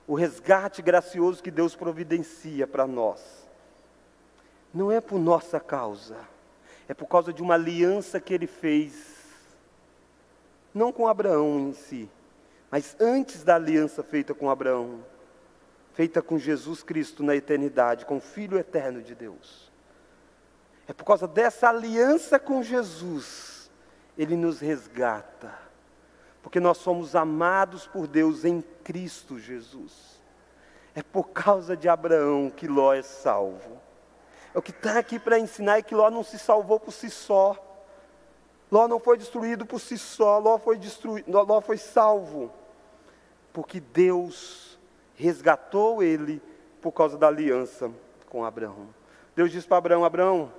O 0.07 0.15
resgate 0.15 0.81
gracioso 0.81 1.43
que 1.43 1.51
Deus 1.51 1.75
providencia 1.75 2.65
para 2.65 2.87
nós. 2.87 3.42
Não 4.73 4.91
é 4.91 5.01
por 5.01 5.19
nossa 5.19 5.61
causa, 5.61 6.17
é 6.89 6.95
por 6.95 7.07
causa 7.07 7.33
de 7.33 7.43
uma 7.43 7.55
aliança 7.55 8.19
que 8.21 8.33
ele 8.33 8.47
fez, 8.47 8.95
não 10.73 10.91
com 10.91 11.07
Abraão 11.07 11.59
em 11.59 11.73
si, 11.75 12.09
mas 12.71 12.97
antes 12.99 13.45
da 13.45 13.57
aliança 13.57 14.03
feita 14.03 14.33
com 14.33 14.49
Abraão, 14.49 15.05
feita 15.93 16.23
com 16.23 16.39
Jesus 16.39 16.83
Cristo 16.83 17.23
na 17.23 17.37
eternidade, 17.37 18.07
com 18.07 18.17
o 18.17 18.21
Filho 18.21 18.59
eterno 18.59 19.03
de 19.03 19.15
Deus. 19.15 19.71
É 20.89 20.93
por 20.95 21.05
causa 21.05 21.29
dessa 21.29 21.69
aliança 21.69 22.39
com 22.39 22.63
Jesus, 22.63 23.71
Ele 24.17 24.37
nos 24.37 24.61
resgata, 24.61 25.53
porque 26.43 26.59
nós 26.59 26.79
somos 26.79 27.15
amados 27.15 27.87
por 27.87 28.07
Deus 28.07 28.45
em 28.45 28.63
Cristo 28.83 29.39
Jesus. 29.39 30.21
É 30.95 31.03
por 31.03 31.29
causa 31.29 31.77
de 31.77 31.89
Abraão 31.89 32.51
que 32.51 32.67
Ló 32.67 32.93
é 32.93 33.03
salvo. 33.03 33.81
É 34.55 34.59
o 34.59 34.63
que 34.63 34.71
está 34.71 34.99
aqui 34.99 35.19
para 35.19 35.39
ensinar 35.39 35.79
é 35.79 35.83
que 35.83 35.95
Ló 35.95 36.11
não 36.11 36.23
se 36.23 36.39
salvou 36.39 36.79
por 36.79 36.93
si 36.93 37.09
só. 37.09 37.57
Ló 38.71 38.89
não 38.89 38.99
foi 38.99 39.19
destruído 39.19 39.67
por 39.67 39.81
si 39.81 39.99
só, 39.99 40.39
Ló 40.39 40.59
foi, 40.59 40.79
destruído, 40.79 41.31
Ló 41.31 41.61
foi 41.61 41.77
salvo. 41.77 42.51
Porque 43.53 43.81
Deus 43.81 44.79
resgatou 45.15 46.03
ele 46.03 46.41
por 46.81 46.93
causa 46.93 47.19
da 47.19 47.29
aliança 47.29 47.91
com 48.29 48.45
Abraão. 48.45 48.89
Deus 49.37 49.51
disse 49.51 49.67
para 49.67 49.79
Abraão: 49.79 50.05
Abraão, 50.05 50.53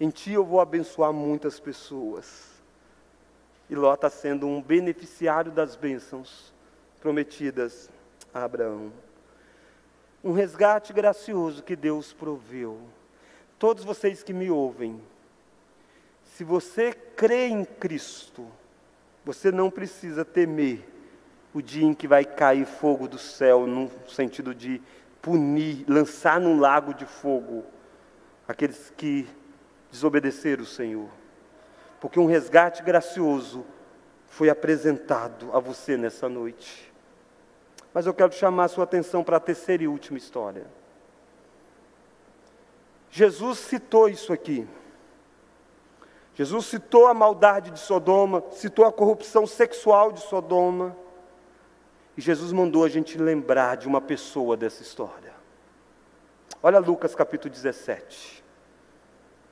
em 0.00 0.10
ti 0.10 0.32
eu 0.32 0.44
vou 0.44 0.60
abençoar 0.60 1.12
muitas 1.12 1.60
pessoas. 1.60 2.50
E 3.68 3.74
Ló 3.74 3.94
está 3.94 4.10
sendo 4.10 4.46
um 4.46 4.60
beneficiário 4.60 5.52
das 5.52 5.76
bênçãos 5.76 6.52
prometidas 7.00 7.90
a 8.32 8.44
Abraão. 8.44 8.92
Um 10.22 10.32
resgate 10.32 10.92
gracioso 10.92 11.62
que 11.62 11.74
Deus 11.74 12.12
proveu. 12.12 12.78
Todos 13.62 13.84
vocês 13.84 14.24
que 14.24 14.32
me 14.32 14.50
ouvem, 14.50 15.00
se 16.24 16.42
você 16.42 16.92
crê 16.92 17.46
em 17.46 17.64
Cristo, 17.64 18.44
você 19.24 19.52
não 19.52 19.70
precisa 19.70 20.24
temer 20.24 20.84
o 21.54 21.62
dia 21.62 21.84
em 21.84 21.94
que 21.94 22.08
vai 22.08 22.24
cair 22.24 22.66
fogo 22.66 23.06
do 23.06 23.18
céu, 23.18 23.64
no 23.64 23.88
sentido 24.08 24.52
de 24.52 24.82
punir, 25.20 25.84
lançar 25.86 26.40
num 26.40 26.58
lago 26.58 26.92
de 26.92 27.06
fogo 27.06 27.64
aqueles 28.48 28.92
que 28.96 29.28
desobedeceram 29.92 30.64
o 30.64 30.66
Senhor. 30.66 31.08
Porque 32.00 32.18
um 32.18 32.26
resgate 32.26 32.82
gracioso 32.82 33.64
foi 34.26 34.50
apresentado 34.50 35.56
a 35.56 35.60
você 35.60 35.96
nessa 35.96 36.28
noite. 36.28 36.92
Mas 37.94 38.06
eu 38.06 38.12
quero 38.12 38.32
chamar 38.32 38.64
a 38.64 38.68
sua 38.68 38.82
atenção 38.82 39.22
para 39.22 39.36
a 39.36 39.40
terceira 39.40 39.84
e 39.84 39.86
última 39.86 40.18
história. 40.18 40.81
Jesus 43.14 43.58
citou 43.58 44.08
isso 44.08 44.32
aqui. 44.32 44.66
Jesus 46.34 46.64
citou 46.64 47.06
a 47.06 47.12
maldade 47.12 47.70
de 47.70 47.78
Sodoma, 47.78 48.42
citou 48.52 48.86
a 48.86 48.92
corrupção 48.92 49.46
sexual 49.46 50.12
de 50.12 50.20
Sodoma. 50.20 50.96
E 52.16 52.22
Jesus 52.22 52.52
mandou 52.52 52.86
a 52.86 52.88
gente 52.88 53.18
lembrar 53.18 53.76
de 53.76 53.86
uma 53.86 54.00
pessoa 54.00 54.56
dessa 54.56 54.80
história. 54.80 55.30
Olha 56.62 56.78
Lucas 56.78 57.14
capítulo 57.14 57.52
17. 57.52 58.42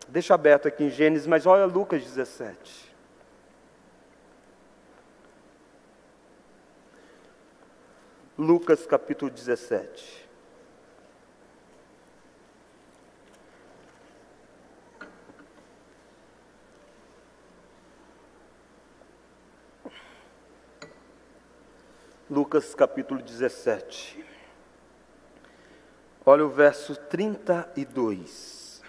Deixa 0.09 0.33
aberto 0.33 0.67
aqui 0.67 0.85
em 0.85 0.91
Gênesis, 0.91 1.27
mas 1.27 1.45
olha 1.45 1.67
Lucas 1.67 2.03
17. 2.03 2.91
Lucas 8.39 8.87
capítulo 8.87 9.31
17. 9.31 10.20
Lucas 22.31 22.77
capítulo 22.77 23.21
17. 23.21 24.25
Olha 26.25 26.45
o 26.45 26.49
verso 26.49 26.95
32. 26.95 28.81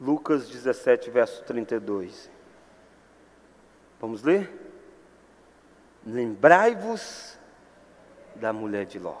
Lucas 0.00 0.48
17, 0.48 1.08
verso 1.08 1.44
32. 1.44 2.28
Vamos 4.00 4.24
ler? 4.24 4.50
Lembrai-vos 6.04 7.38
da 8.34 8.52
mulher 8.52 8.86
de 8.86 8.98
Ló. 8.98 9.18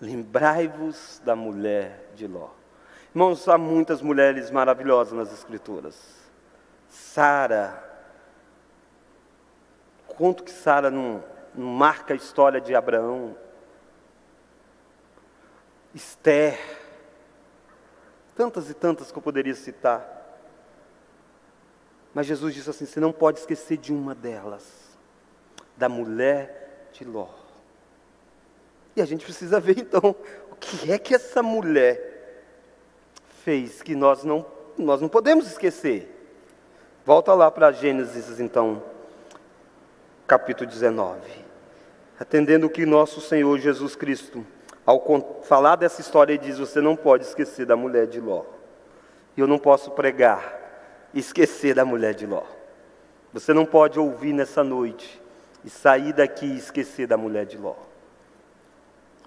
Lembrai-vos 0.00 1.20
da 1.24 1.34
mulher 1.34 2.12
de 2.14 2.28
Ló. 2.28 2.50
Irmãos, 3.10 3.48
há 3.48 3.58
muitas 3.58 4.00
mulheres 4.00 4.48
maravilhosas 4.52 5.12
nas 5.12 5.32
Escrituras. 5.32 5.98
Sara, 6.88 7.87
conto 10.18 10.42
que 10.42 10.50
Sara 10.50 10.90
não, 10.90 11.22
não 11.54 11.68
marca 11.68 12.12
a 12.12 12.16
história 12.16 12.60
de 12.60 12.74
Abraão. 12.74 13.36
Esther, 15.94 16.58
tantas 18.34 18.68
e 18.68 18.74
tantas 18.74 19.12
que 19.12 19.16
eu 19.16 19.22
poderia 19.22 19.54
citar. 19.54 20.16
Mas 22.12 22.26
Jesus 22.26 22.52
disse 22.52 22.68
assim: 22.68 22.84
você 22.84 22.98
não 22.98 23.12
pode 23.12 23.38
esquecer 23.38 23.78
de 23.78 23.92
uma 23.92 24.14
delas, 24.14 24.98
da 25.76 25.88
mulher 25.88 26.88
de 26.92 27.04
Ló. 27.04 27.28
E 28.96 29.00
a 29.00 29.06
gente 29.06 29.24
precisa 29.24 29.60
ver 29.60 29.78
então 29.78 30.16
o 30.50 30.56
que 30.56 30.90
é 30.90 30.98
que 30.98 31.14
essa 31.14 31.42
mulher 31.42 32.42
fez 33.44 33.82
que 33.82 33.94
nós 33.94 34.24
não, 34.24 34.44
nós 34.76 35.00
não 35.00 35.08
podemos 35.08 35.46
esquecer. 35.46 36.14
Volta 37.04 37.32
lá 37.34 37.50
para 37.50 37.72
Gênesis 37.72 38.40
então, 38.40 38.82
capítulo 40.28 40.68
19. 40.68 41.18
Atendendo 42.20 42.68
que 42.68 42.84
nosso 42.84 43.20
Senhor 43.20 43.58
Jesus 43.58 43.96
Cristo, 43.96 44.46
ao 44.84 45.02
falar 45.42 45.76
dessa 45.76 46.02
história, 46.02 46.34
ele 46.34 46.42
diz: 46.42 46.58
Você 46.58 46.80
não 46.80 46.94
pode 46.94 47.24
esquecer 47.24 47.64
da 47.64 47.74
mulher 47.74 48.06
de 48.06 48.20
Ló. 48.20 48.44
E 49.36 49.40
eu 49.40 49.46
não 49.46 49.58
posso 49.58 49.90
pregar 49.92 50.56
esquecer 51.14 51.74
da 51.74 51.84
mulher 51.84 52.14
de 52.14 52.26
Ló. 52.26 52.42
Você 53.32 53.54
não 53.54 53.64
pode 53.64 53.98
ouvir 53.98 54.32
nessa 54.32 54.62
noite 54.62 55.20
e 55.64 55.70
sair 55.70 56.12
daqui 56.12 56.46
e 56.46 56.58
esquecer 56.58 57.06
da 57.06 57.16
mulher 57.16 57.46
de 57.46 57.56
Ló. 57.56 57.76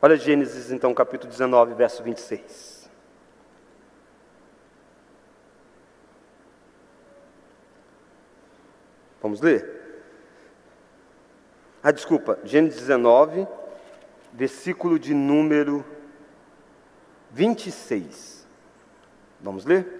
Olha 0.01 0.15
Gênesis, 0.15 0.71
então, 0.71 0.93
capítulo 0.93 1.31
19, 1.31 1.73
verso 1.75 2.03
26. 2.03 2.89
Vamos 9.21 9.39
ler? 9.39 9.80
Ah, 11.83 11.91
desculpa, 11.91 12.37
Gênesis 12.43 12.79
19, 12.81 13.47
versículo 14.31 14.99
de 14.99 15.15
número 15.15 15.83
26. 17.31 18.47
Vamos 19.39 19.65
ler? 19.65 19.99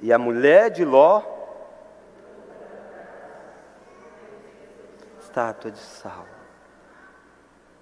E 0.00 0.12
a 0.12 0.18
mulher 0.18 0.70
de 0.70 0.84
Ló, 0.84 1.22
estátua 5.20 5.70
de 5.70 5.78
sal. 5.78 6.26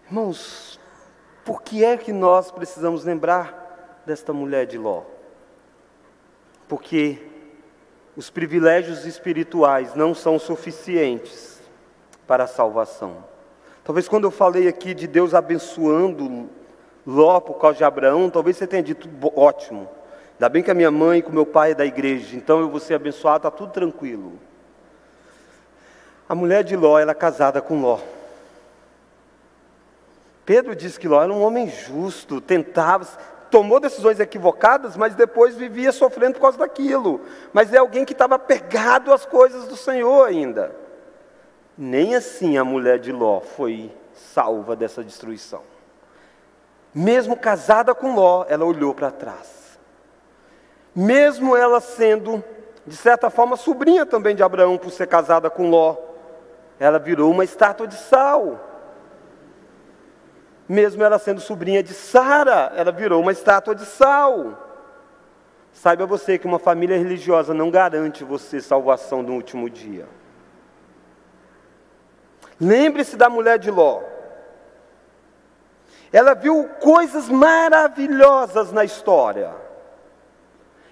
Irmãos, 0.04 0.78
por 1.46 1.62
que 1.62 1.82
é 1.82 1.96
que 1.96 2.12
nós 2.12 2.50
precisamos 2.50 3.04
lembrar 3.04 4.02
desta 4.04 4.34
mulher 4.34 4.66
de 4.66 4.76
Ló? 4.76 5.04
Porque 6.68 7.26
os 8.14 8.28
privilégios 8.28 9.06
espirituais 9.06 9.94
não 9.94 10.14
são 10.14 10.38
suficientes 10.38 11.51
para 12.32 12.44
a 12.44 12.46
salvação. 12.46 13.16
Talvez 13.84 14.08
quando 14.08 14.24
eu 14.24 14.30
falei 14.30 14.66
aqui 14.66 14.94
de 14.94 15.06
Deus 15.06 15.34
abençoando 15.34 16.48
Ló 17.06 17.38
por 17.40 17.58
causa 17.58 17.76
de 17.76 17.84
Abraão, 17.84 18.30
talvez 18.30 18.56
você 18.56 18.66
tenha 18.66 18.82
dito 18.82 19.06
ótimo. 19.36 19.86
Ainda 20.32 20.48
bem 20.48 20.62
que 20.62 20.70
a 20.70 20.74
minha 20.74 20.90
mãe 20.90 21.18
e 21.18 21.22
o 21.28 21.30
meu 21.30 21.44
pai 21.44 21.72
é 21.72 21.74
da 21.74 21.84
igreja, 21.84 22.34
então 22.34 22.58
eu 22.58 22.70
vou 22.70 22.80
ser 22.80 22.94
abençoado, 22.94 23.36
está 23.36 23.50
tudo 23.50 23.70
tranquilo. 23.70 24.32
A 26.26 26.34
mulher 26.34 26.64
de 26.64 26.74
Ló 26.74 26.98
era 26.98 27.14
casada 27.14 27.60
com 27.60 27.82
Ló. 27.82 27.98
Pedro 30.46 30.74
disse 30.74 30.98
que 30.98 31.06
Ló 31.06 31.22
era 31.22 31.30
um 31.30 31.42
homem 31.42 31.68
justo, 31.68 32.40
tentava, 32.40 33.06
tomou 33.50 33.78
decisões 33.78 34.18
equivocadas, 34.18 34.96
mas 34.96 35.14
depois 35.14 35.54
vivia 35.54 35.92
sofrendo 35.92 36.36
por 36.36 36.40
causa 36.40 36.56
daquilo. 36.56 37.20
Mas 37.52 37.74
é 37.74 37.76
alguém 37.76 38.06
que 38.06 38.14
estava 38.14 38.38
pegado 38.38 39.12
às 39.12 39.26
coisas 39.26 39.68
do 39.68 39.76
Senhor 39.76 40.26
ainda. 40.26 40.80
Nem 41.76 42.14
assim 42.14 42.58
a 42.58 42.64
mulher 42.64 42.98
de 42.98 43.12
Ló 43.12 43.40
foi 43.40 43.90
salva 44.14 44.76
dessa 44.76 45.02
destruição. 45.02 45.62
Mesmo 46.94 47.36
casada 47.36 47.94
com 47.94 48.14
Ló, 48.14 48.44
ela 48.48 48.64
olhou 48.64 48.94
para 48.94 49.10
trás. 49.10 49.78
Mesmo 50.94 51.56
ela 51.56 51.80
sendo, 51.80 52.44
de 52.86 52.96
certa 52.96 53.30
forma, 53.30 53.56
sobrinha 53.56 54.04
também 54.04 54.36
de 54.36 54.42
Abraão, 54.42 54.76
por 54.76 54.90
ser 54.90 55.06
casada 55.06 55.48
com 55.48 55.70
Ló, 55.70 55.96
ela 56.78 56.98
virou 56.98 57.30
uma 57.30 57.44
estátua 57.44 57.86
de 57.86 57.94
sal. 57.94 58.60
Mesmo 60.68 61.02
ela 61.02 61.18
sendo 61.18 61.40
sobrinha 61.40 61.82
de 61.82 61.94
Sara, 61.94 62.72
ela 62.76 62.92
virou 62.92 63.20
uma 63.20 63.32
estátua 63.32 63.74
de 63.74 63.84
sal. 63.84 64.58
Saiba 65.72 66.04
você 66.04 66.38
que 66.38 66.46
uma 66.46 66.58
família 66.58 66.98
religiosa 66.98 67.54
não 67.54 67.70
garante 67.70 68.22
você 68.22 68.60
salvação 68.60 69.22
no 69.22 69.32
último 69.32 69.70
dia. 69.70 70.06
Lembre-se 72.62 73.16
da 73.16 73.28
mulher 73.28 73.58
de 73.58 73.72
Ló. 73.72 74.02
Ela 76.12 76.32
viu 76.32 76.68
coisas 76.80 77.28
maravilhosas 77.28 78.70
na 78.70 78.84
história. 78.84 79.52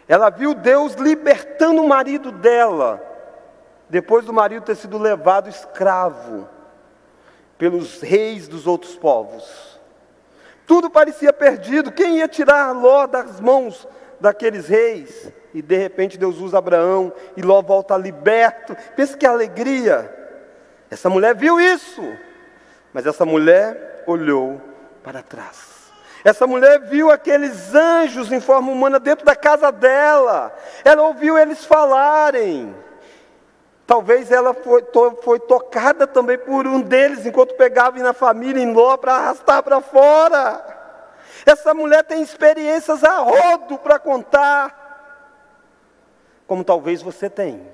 Ela 0.09 0.30
viu 0.30 0.52
Deus 0.52 0.94
libertando 0.94 1.80
o 1.80 1.87
marido 1.87 2.33
dela, 2.33 3.00
depois 3.88 4.24
do 4.24 4.33
marido 4.33 4.64
ter 4.64 4.74
sido 4.74 4.98
levado 4.98 5.48
escravo 5.48 6.48
pelos 7.56 8.00
reis 8.00 8.48
dos 8.48 8.66
outros 8.66 8.96
povos. 8.96 9.78
Tudo 10.66 10.90
parecia 10.90 11.33
perdido. 11.33 11.92
Quem 11.92 12.18
ia 12.18 12.26
tirar 12.26 12.72
Ló 12.72 13.06
das 13.06 13.40
mãos 13.40 13.87
daqueles 14.18 14.66
reis? 14.66 15.33
E 15.54 15.62
de 15.62 15.76
repente 15.76 16.18
Deus 16.18 16.40
usa 16.40 16.59
Abraão 16.59 17.12
e 17.37 17.42
Ló 17.42 17.62
volta 17.62 17.96
liberto. 17.96 18.76
Pensa 18.96 19.16
que 19.16 19.24
alegria. 19.24 20.19
Essa 20.90 21.09
mulher 21.09 21.35
viu 21.35 21.61
isso, 21.61 22.03
mas 22.92 23.07
essa 23.07 23.24
mulher 23.24 24.03
olhou 24.07 24.61
para 25.03 25.22
trás. 25.22 25.81
Essa 26.24 26.46
mulher 26.46 26.81
viu 26.81 27.11
aqueles 27.11 27.74
anjos 27.74 28.31
em 28.31 28.40
forma 28.40 28.70
humana 28.70 28.98
dentro 28.98 29.24
da 29.24 29.35
casa 29.35 29.72
dela. 29.72 30.55
Ela 30.85 31.03
ouviu 31.03 31.38
eles 31.38 31.64
falarem. 31.64 32.74
Talvez 33.87 34.31
ela 34.31 34.53
foi, 34.53 34.83
to, 34.83 35.18
foi 35.22 35.40
tocada 35.40 36.07
também 36.07 36.38
por 36.38 36.66
um 36.66 36.81
deles 36.81 37.24
enquanto 37.24 37.55
pegava 37.55 37.98
na 37.98 38.12
família 38.12 38.62
em 38.62 38.72
Ló 38.72 38.96
para 38.96 39.14
arrastar 39.14 39.62
para 39.62 39.81
fora. 39.81 40.79
Essa 41.46 41.72
mulher 41.72 42.05
tem 42.05 42.22
experiências 42.22 43.03
a 43.03 43.18
rodo 43.18 43.79
para 43.79 43.98
contar. 43.98 44.79
Como 46.46 46.62
talvez 46.62 47.00
você 47.00 47.31
tem. 47.31 47.66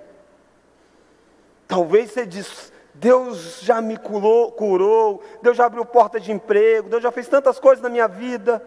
Talvez 1.67 2.13
você 2.13 2.25
diz, 2.25 2.73
Deus 2.99 3.61
já 3.61 3.81
me 3.81 3.97
curou, 3.97 4.51
curou, 4.53 5.23
Deus 5.43 5.57
já 5.57 5.67
abriu 5.67 5.85
porta 5.85 6.19
de 6.19 6.33
emprego, 6.33 6.89
Deus 6.89 7.03
já 7.03 7.13
fez 7.13 7.29
tantas 7.29 7.59
coisas 7.59 7.83
na 7.83 7.91
minha 7.91 8.09
vida. 8.09 8.63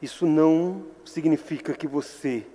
Isso 0.00 0.26
não 0.26 0.86
significa 1.04 1.74
que 1.74 1.86
você 1.86 2.46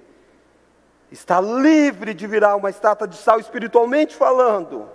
está 1.11 1.39
livre 1.39 2.13
de 2.13 2.25
virar 2.25 2.55
uma 2.55 2.71
estátua 2.71 3.07
de 3.07 3.17
sal 3.17 3.39
espiritualmente 3.39 4.15
falando. 4.15 4.89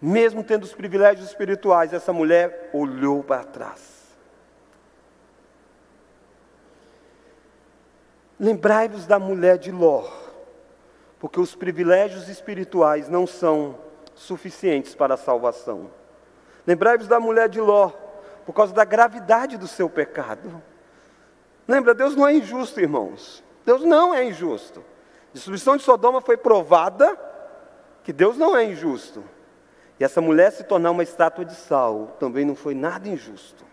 Mesmo 0.00 0.44
tendo 0.44 0.62
os 0.62 0.72
privilégios 0.72 1.26
espirituais, 1.26 1.92
essa 1.92 2.12
mulher 2.12 2.70
olhou 2.72 3.24
para 3.24 3.42
trás. 3.42 3.98
Lembrai-vos 8.38 9.04
da 9.04 9.18
mulher 9.18 9.58
de 9.58 9.72
Ló, 9.72 10.08
porque 11.18 11.40
os 11.40 11.56
privilégios 11.56 12.28
espirituais 12.28 13.08
não 13.08 13.26
são 13.26 13.87
suficientes 14.18 14.94
para 14.94 15.14
a 15.14 15.16
salvação. 15.16 15.90
Lembrai-vos 16.66 17.06
da 17.06 17.18
mulher 17.18 17.48
de 17.48 17.60
Ló, 17.60 17.90
por 18.44 18.52
causa 18.52 18.74
da 18.74 18.84
gravidade 18.84 19.56
do 19.56 19.66
seu 19.66 19.88
pecado. 19.88 20.62
Lembra, 21.66 21.94
Deus 21.94 22.16
não 22.16 22.26
é 22.26 22.34
injusto, 22.34 22.80
irmãos. 22.80 23.44
Deus 23.64 23.82
não 23.82 24.14
é 24.14 24.24
injusto. 24.24 24.80
A 24.80 25.34
destruição 25.34 25.76
de 25.76 25.82
Sodoma 25.82 26.20
foi 26.20 26.36
provada 26.36 27.18
que 28.02 28.12
Deus 28.12 28.36
não 28.36 28.56
é 28.56 28.64
injusto. 28.64 29.22
E 30.00 30.04
essa 30.04 30.20
mulher 30.20 30.50
se 30.52 30.64
tornar 30.64 30.90
uma 30.90 31.02
estátua 31.02 31.44
de 31.44 31.54
sal 31.54 32.16
também 32.18 32.44
não 32.44 32.54
foi 32.54 32.74
nada 32.74 33.08
injusto. 33.08 33.64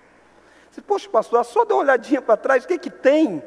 Você, 0.69 0.81
poxa, 0.81 1.09
pastor, 1.09 1.43
só 1.45 1.63
dá 1.63 1.73
uma 1.75 1.83
olhadinha 1.83 2.21
para 2.21 2.35
trás, 2.35 2.65
o 2.65 2.67
que, 2.67 2.77
que 2.77 2.89
tem? 2.89 3.41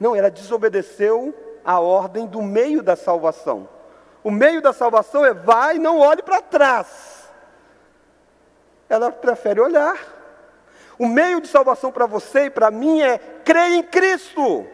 Não, 0.00 0.16
ela 0.16 0.30
desobedeceu 0.30 1.34
a 1.64 1.78
ordem 1.80 2.26
do 2.26 2.40
meio 2.40 2.82
da 2.82 2.96
salvação. 2.96 3.68
O 4.28 4.30
meio 4.30 4.60
da 4.60 4.74
salvação 4.74 5.24
é 5.24 5.32
vai 5.32 5.76
e 5.76 5.78
não 5.78 6.00
olhe 6.00 6.22
para 6.22 6.42
trás. 6.42 7.30
Ela 8.86 9.10
prefere 9.10 9.58
olhar. 9.58 9.96
O 10.98 11.08
meio 11.08 11.40
de 11.40 11.48
salvação 11.48 11.90
para 11.90 12.04
você 12.04 12.44
e 12.44 12.50
para 12.50 12.70
mim 12.70 13.00
é 13.00 13.16
crer 13.42 13.70
em 13.70 13.82
Cristo. 13.82 14.66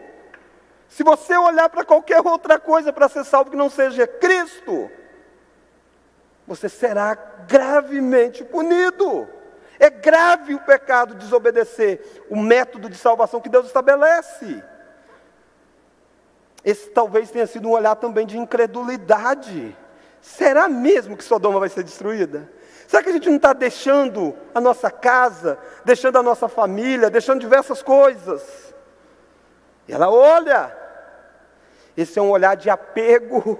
Se 0.89 1.03
você 1.03 1.37
olhar 1.37 1.69
para 1.69 1.85
qualquer 1.85 2.19
outra 2.19 2.59
coisa 2.59 2.91
para 2.91 3.07
ser 3.07 3.23
salvo 3.23 3.49
que 3.49 3.55
não 3.55 3.69
seja 3.69 4.05
Cristo, 4.05 4.91
você 6.45 6.67
será 6.67 7.15
gravemente 7.47 8.43
punido. 8.43 9.25
É 9.79 9.89
grave 9.89 10.53
o 10.53 10.59
pecado 10.59 11.15
desobedecer 11.15 12.25
o 12.29 12.35
método 12.35 12.89
de 12.89 12.97
salvação 12.97 13.39
que 13.39 13.47
Deus 13.47 13.67
estabelece. 13.67 14.61
Esse 16.65 16.89
talvez 16.89 17.29
tenha 17.29 17.45
sido 17.45 17.69
um 17.69 17.71
olhar 17.73 17.95
também 17.95 18.25
de 18.25 18.39
incredulidade. 18.39 19.77
Será 20.19 20.67
mesmo 20.67 21.15
que 21.15 21.23
Sodoma 21.23 21.59
vai 21.59 21.69
ser 21.69 21.83
destruída? 21.83 22.49
Será 22.87 23.03
que 23.03 23.09
a 23.09 23.13
gente 23.13 23.29
não 23.29 23.35
está 23.35 23.53
deixando 23.53 24.35
a 24.53 24.59
nossa 24.59 24.89
casa, 24.89 25.59
deixando 25.85 26.17
a 26.17 26.23
nossa 26.23 26.47
família, 26.47 27.11
deixando 27.11 27.39
diversas 27.39 27.83
coisas? 27.83 28.73
E 29.87 29.93
ela 29.93 30.09
olha, 30.09 30.75
esse 31.95 32.17
é 32.17 32.21
um 32.21 32.31
olhar 32.31 32.55
de 32.55 32.67
apego. 32.67 33.59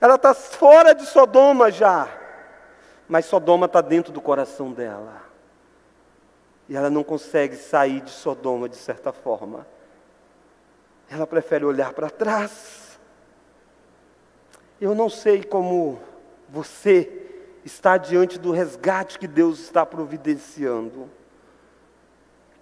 Ela 0.00 0.14
está 0.14 0.32
fora 0.32 0.94
de 0.94 1.04
Sodoma 1.04 1.70
já, 1.70 2.08
mas 3.06 3.26
Sodoma 3.26 3.66
está 3.66 3.82
dentro 3.82 4.10
do 4.10 4.22
coração 4.22 4.72
dela. 4.72 5.22
E 6.66 6.76
ela 6.76 6.88
não 6.88 7.04
consegue 7.04 7.56
sair 7.56 8.00
de 8.00 8.10
Sodoma 8.10 8.68
de 8.68 8.76
certa 8.76 9.12
forma. 9.12 9.66
Ela 11.10 11.26
prefere 11.26 11.64
olhar 11.64 11.92
para 11.92 12.10
trás. 12.10 12.98
Eu 14.80 14.94
não 14.94 15.08
sei 15.08 15.42
como 15.42 16.00
você 16.48 17.10
está 17.64 17.96
diante 17.96 18.38
do 18.38 18.52
resgate 18.52 19.18
que 19.18 19.26
Deus 19.26 19.58
está 19.58 19.84
providenciando. 19.84 21.10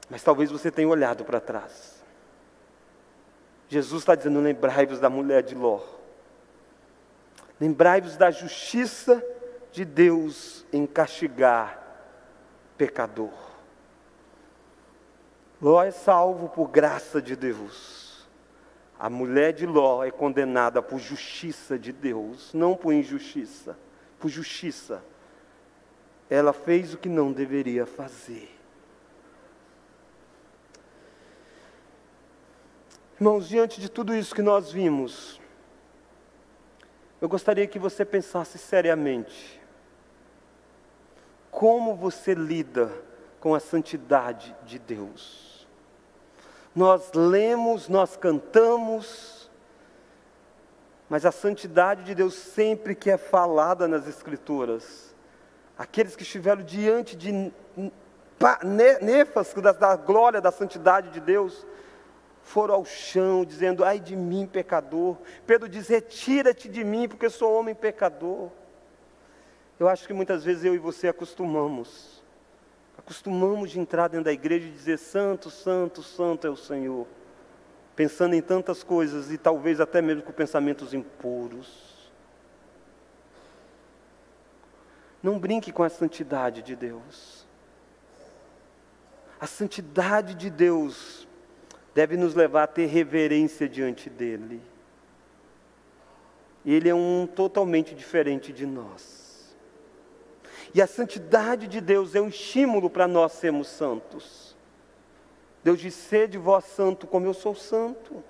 Mas 0.09 0.23
talvez 0.23 0.51
você 0.51 0.71
tenha 0.71 0.89
olhado 0.89 1.25
para 1.25 1.41
trás. 1.41 2.05
Jesus 3.69 4.03
está 4.03 4.15
dizendo: 4.15 4.41
lembrai-vos 4.41 5.01
da 5.01 5.11
mulher 5.11 5.43
de 5.43 5.55
Ló. 5.55 5.81
Lembrai-vos 7.61 8.17
da 8.17 8.31
justiça 8.31 9.23
de 9.73 9.85
Deus 9.85 10.65
em 10.73 10.87
castigar 10.87 11.83
pecador. 12.77 13.33
Ló 15.61 15.83
é 15.83 15.91
salvo 15.91 16.49
por 16.49 16.69
graça 16.69 17.21
de 17.21 17.35
Deus. 17.35 18.06
A 18.99 19.11
mulher 19.11 19.53
de 19.53 19.67
Ló 19.67 20.03
é 20.03 20.11
condenada 20.11 20.81
por 20.81 20.99
justiça 20.99 21.79
de 21.79 21.93
Deus, 21.93 22.55
não 22.55 22.75
por 22.75 22.93
injustiça, 22.93 23.79
por 24.19 24.29
justiça. 24.29 25.05
Ela 26.31 26.53
fez 26.53 26.95
o 26.95 26.99
que 26.99 27.09
não 27.09 27.31
deveria 27.33 27.85
fazer. 27.85 28.51
Irmãos, 33.19 33.49
diante 33.49 33.81
de 33.81 33.91
tudo 33.91 34.15
isso 34.15 34.35
que 34.35 34.43
nós 34.43 34.71
vimos, 34.71 35.41
eu 37.21 37.29
gostaria 37.29 37.67
que 37.67 37.79
você 37.79 38.05
pensasse 38.05 38.59
seriamente. 38.59 39.61
Como 41.51 41.95
você 41.95 42.35
lida 42.35 42.93
com 43.41 43.55
a 43.55 43.61
santidade 43.61 44.55
de 44.65 44.79
Deus? 44.79 45.56
Nós 46.77 47.11
lemos, 47.15 47.89
nós 47.89 48.19
cantamos, 48.19 49.51
mas 51.09 51.25
a 51.25 51.33
santidade 51.33 52.05
de 52.05 52.15
Deus 52.15 52.35
sempre 52.35 52.95
que 52.95 53.11
é 53.11 53.17
falada 53.17 53.89
nas 53.89 54.07
Escrituras, 54.07 55.15
aqueles 55.79 56.15
que 56.15 56.23
estiveram 56.23 56.63
diante 56.63 57.17
de 57.17 57.51
nefas 59.01 59.55
da 59.81 59.97
glória 59.97 60.39
da 60.39 60.53
santidade 60.53 61.09
de 61.09 61.21
Deus, 61.21 61.67
foram 62.43 62.75
ao 62.75 62.85
chão, 62.85 63.43
dizendo: 63.43 63.83
Ai 63.83 63.99
de 63.99 64.15
mim, 64.15 64.47
pecador. 64.47 65.17
Pedro 65.47 65.71
diz: 65.71 65.89
Retira-te 65.89 66.69
de 66.69 66.85
mim, 66.85 67.09
porque 67.09 67.31
sou 67.31 67.59
homem 67.59 67.75
pecador. 67.75 68.51
Eu 69.81 69.89
acho 69.89 70.07
que 70.07 70.13
muitas 70.13 70.45
vezes 70.45 70.65
eu 70.65 70.75
e 70.75 70.79
você 70.79 71.09
acostumamos, 71.09 72.16
acostumamos 72.99 73.71
de 73.71 73.79
entrar 73.79 74.09
dentro 74.09 74.25
da 74.25 74.33
igreja 74.33 74.69
e 74.69 74.73
dizer: 74.73 74.99
Santo, 74.99 75.51
Santo, 75.51 76.03
Santo 76.03 76.47
é 76.47 76.51
o 76.51 76.57
Senhor, 76.57 77.07
pensando 77.95 78.35
em 78.35 78.43
tantas 78.43 78.83
coisas 78.83 79.31
e 79.31 79.39
talvez 79.39 79.81
até 79.81 80.03
mesmo 80.03 80.23
com 80.23 80.33
pensamentos 80.33 80.93
impuros. 80.95 81.97
Não 85.23 85.39
brinque 85.39 85.73
com 85.73 85.83
a 85.83 85.89
santidade 85.89 86.63
de 86.63 86.77
Deus. 86.77 87.47
A 89.41 89.47
santidade 89.47 90.35
de 90.35 90.49
Deus 90.49 91.27
deve 91.95 92.17
nos 92.17 92.35
levar 92.35 92.65
a 92.65 92.67
ter 92.67 92.87
reverência 92.87 93.69
diante 93.69 94.09
dele. 94.09 94.63
Ele 96.65 96.89
é 96.89 96.95
um 96.95 97.27
totalmente 97.27 97.95
diferente 97.95 98.53
de 98.53 98.67
nós. 98.67 99.16
E 100.77 100.83
a 100.83 100.87
santidade 100.87 101.67
de 101.67 101.81
Deus 101.81 102.15
é 102.15 102.21
um 102.21 102.29
estímulo 102.29 102.91
para 102.91 103.09
nós 103.09 103.33
sermos 103.33 103.69
santos. 103.69 104.55
Deus 105.65 105.81
diz: 105.81 105.95
sede 105.95 106.37
vós 106.37 106.67
santo 106.67 107.07
como 107.07 107.25
eu 107.25 107.33
sou 107.33 107.55
santo. 107.55 108.23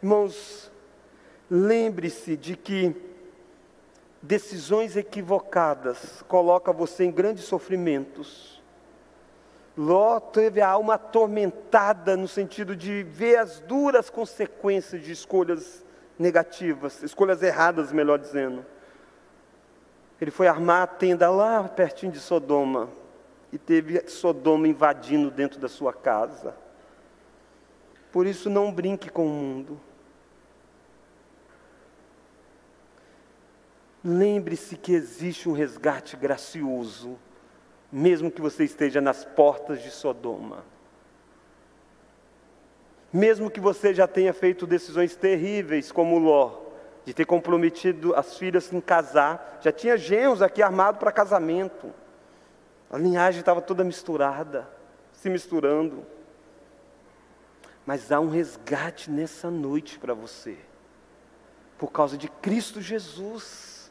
Irmãos, 0.00 0.70
lembre-se 1.50 2.36
de 2.36 2.56
que 2.56 2.94
decisões 4.22 4.96
equivocadas 4.96 6.22
colocam 6.28 6.72
você 6.72 7.02
em 7.02 7.10
grandes 7.10 7.44
sofrimentos 7.44 8.62
Ló 9.76 10.20
teve 10.20 10.60
a 10.60 10.68
alma 10.68 10.94
atormentada 10.94 12.16
no 12.16 12.28
sentido 12.28 12.76
de 12.76 13.02
ver 13.02 13.36
as 13.38 13.58
duras 13.60 14.10
consequências 14.10 15.02
de 15.02 15.12
escolhas 15.12 15.84
negativas, 16.18 17.02
escolhas 17.02 17.42
erradas, 17.42 17.90
melhor 17.90 18.18
dizendo. 18.18 18.64
Ele 20.22 20.30
foi 20.30 20.46
armar 20.46 20.84
a 20.84 20.86
tenda 20.86 21.28
lá 21.28 21.68
pertinho 21.68 22.12
de 22.12 22.20
Sodoma 22.20 22.88
e 23.52 23.58
teve 23.58 24.08
Sodoma 24.08 24.66
invadindo 24.66 25.30
dentro 25.30 25.60
da 25.60 25.68
sua 25.68 25.92
casa. 25.92 26.54
Por 28.10 28.26
isso, 28.26 28.48
não 28.48 28.72
brinque 28.72 29.10
com 29.10 29.26
o 29.26 29.28
mundo. 29.28 29.80
Lembre-se 34.02 34.76
que 34.76 34.94
existe 34.94 35.48
um 35.48 35.52
resgate 35.52 36.16
gracioso 36.16 37.18
mesmo 37.92 38.30
que 38.30 38.40
você 38.40 38.64
esteja 38.64 39.02
nas 39.02 39.22
portas 39.22 39.82
de 39.82 39.90
Sodoma. 39.90 40.64
Mesmo 43.12 43.50
que 43.50 43.60
você 43.60 43.92
já 43.92 44.08
tenha 44.08 44.32
feito 44.32 44.66
decisões 44.66 45.14
terríveis, 45.14 45.92
como 45.92 46.18
Ló, 46.18 46.61
de 47.04 47.12
ter 47.12 47.24
comprometido 47.24 48.14
as 48.14 48.36
filhas 48.38 48.72
em 48.72 48.80
casar, 48.80 49.58
já 49.60 49.72
tinha 49.72 49.96
genros 49.96 50.40
aqui 50.40 50.62
armado 50.62 50.98
para 50.98 51.10
casamento. 51.10 51.92
A 52.90 52.98
linhagem 52.98 53.40
estava 53.40 53.60
toda 53.60 53.82
misturada, 53.82 54.68
se 55.12 55.28
misturando. 55.28 56.06
Mas 57.84 58.12
há 58.12 58.20
um 58.20 58.28
resgate 58.28 59.10
nessa 59.10 59.50
noite 59.50 59.98
para 59.98 60.14
você, 60.14 60.56
por 61.76 61.90
causa 61.90 62.16
de 62.16 62.28
Cristo 62.28 62.80
Jesus. 62.80 63.90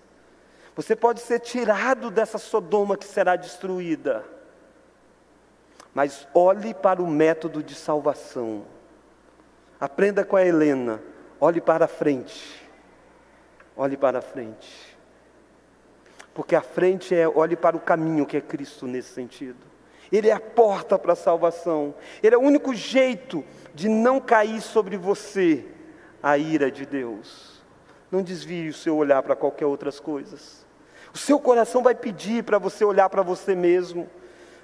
Você 0.75 0.95
pode 0.95 1.19
ser 1.19 1.39
tirado 1.39 2.09
dessa 2.09 2.37
Sodoma 2.37 2.95
que 2.95 3.05
será 3.05 3.35
destruída. 3.35 4.23
Mas 5.93 6.25
olhe 6.33 6.73
para 6.73 7.01
o 7.01 7.07
método 7.07 7.61
de 7.61 7.75
salvação. 7.75 8.63
Aprenda 9.77 10.23
com 10.23 10.37
a 10.37 10.45
Helena. 10.45 11.01
Olhe 11.39 11.59
para 11.59 11.85
a 11.85 11.87
frente. 11.89 12.70
Olhe 13.75 13.97
para 13.97 14.19
a 14.19 14.21
frente. 14.21 14.97
Porque 16.33 16.55
a 16.55 16.61
frente 16.61 17.15
é 17.15 17.27
olhe 17.27 17.55
para 17.55 17.75
o 17.75 17.79
caminho 17.79 18.25
que 18.25 18.37
é 18.37 18.41
Cristo 18.41 18.87
nesse 18.87 19.13
sentido. 19.13 19.59
Ele 20.11 20.29
é 20.29 20.33
a 20.33 20.39
porta 20.39 20.99
para 20.99 21.13
a 21.13 21.15
salvação. 21.15 21.95
Ele 22.21 22.35
é 22.35 22.37
o 22.37 22.41
único 22.41 22.73
jeito 22.73 23.43
de 23.73 23.87
não 23.87 24.19
cair 24.19 24.61
sobre 24.61 24.97
você 24.97 25.65
a 26.21 26.37
ira 26.37 26.69
de 26.69 26.85
Deus. 26.85 27.61
Não 28.11 28.21
desvie 28.21 28.67
o 28.67 28.73
seu 28.73 28.95
olhar 28.97 29.23
para 29.23 29.35
qualquer 29.35 29.65
outras 29.65 29.99
coisas. 29.99 30.65
O 31.13 31.17
seu 31.17 31.39
coração 31.39 31.81
vai 31.81 31.95
pedir 31.95 32.43
para 32.43 32.57
você 32.57 32.83
olhar 32.83 33.09
para 33.09 33.21
você 33.21 33.55
mesmo, 33.55 34.09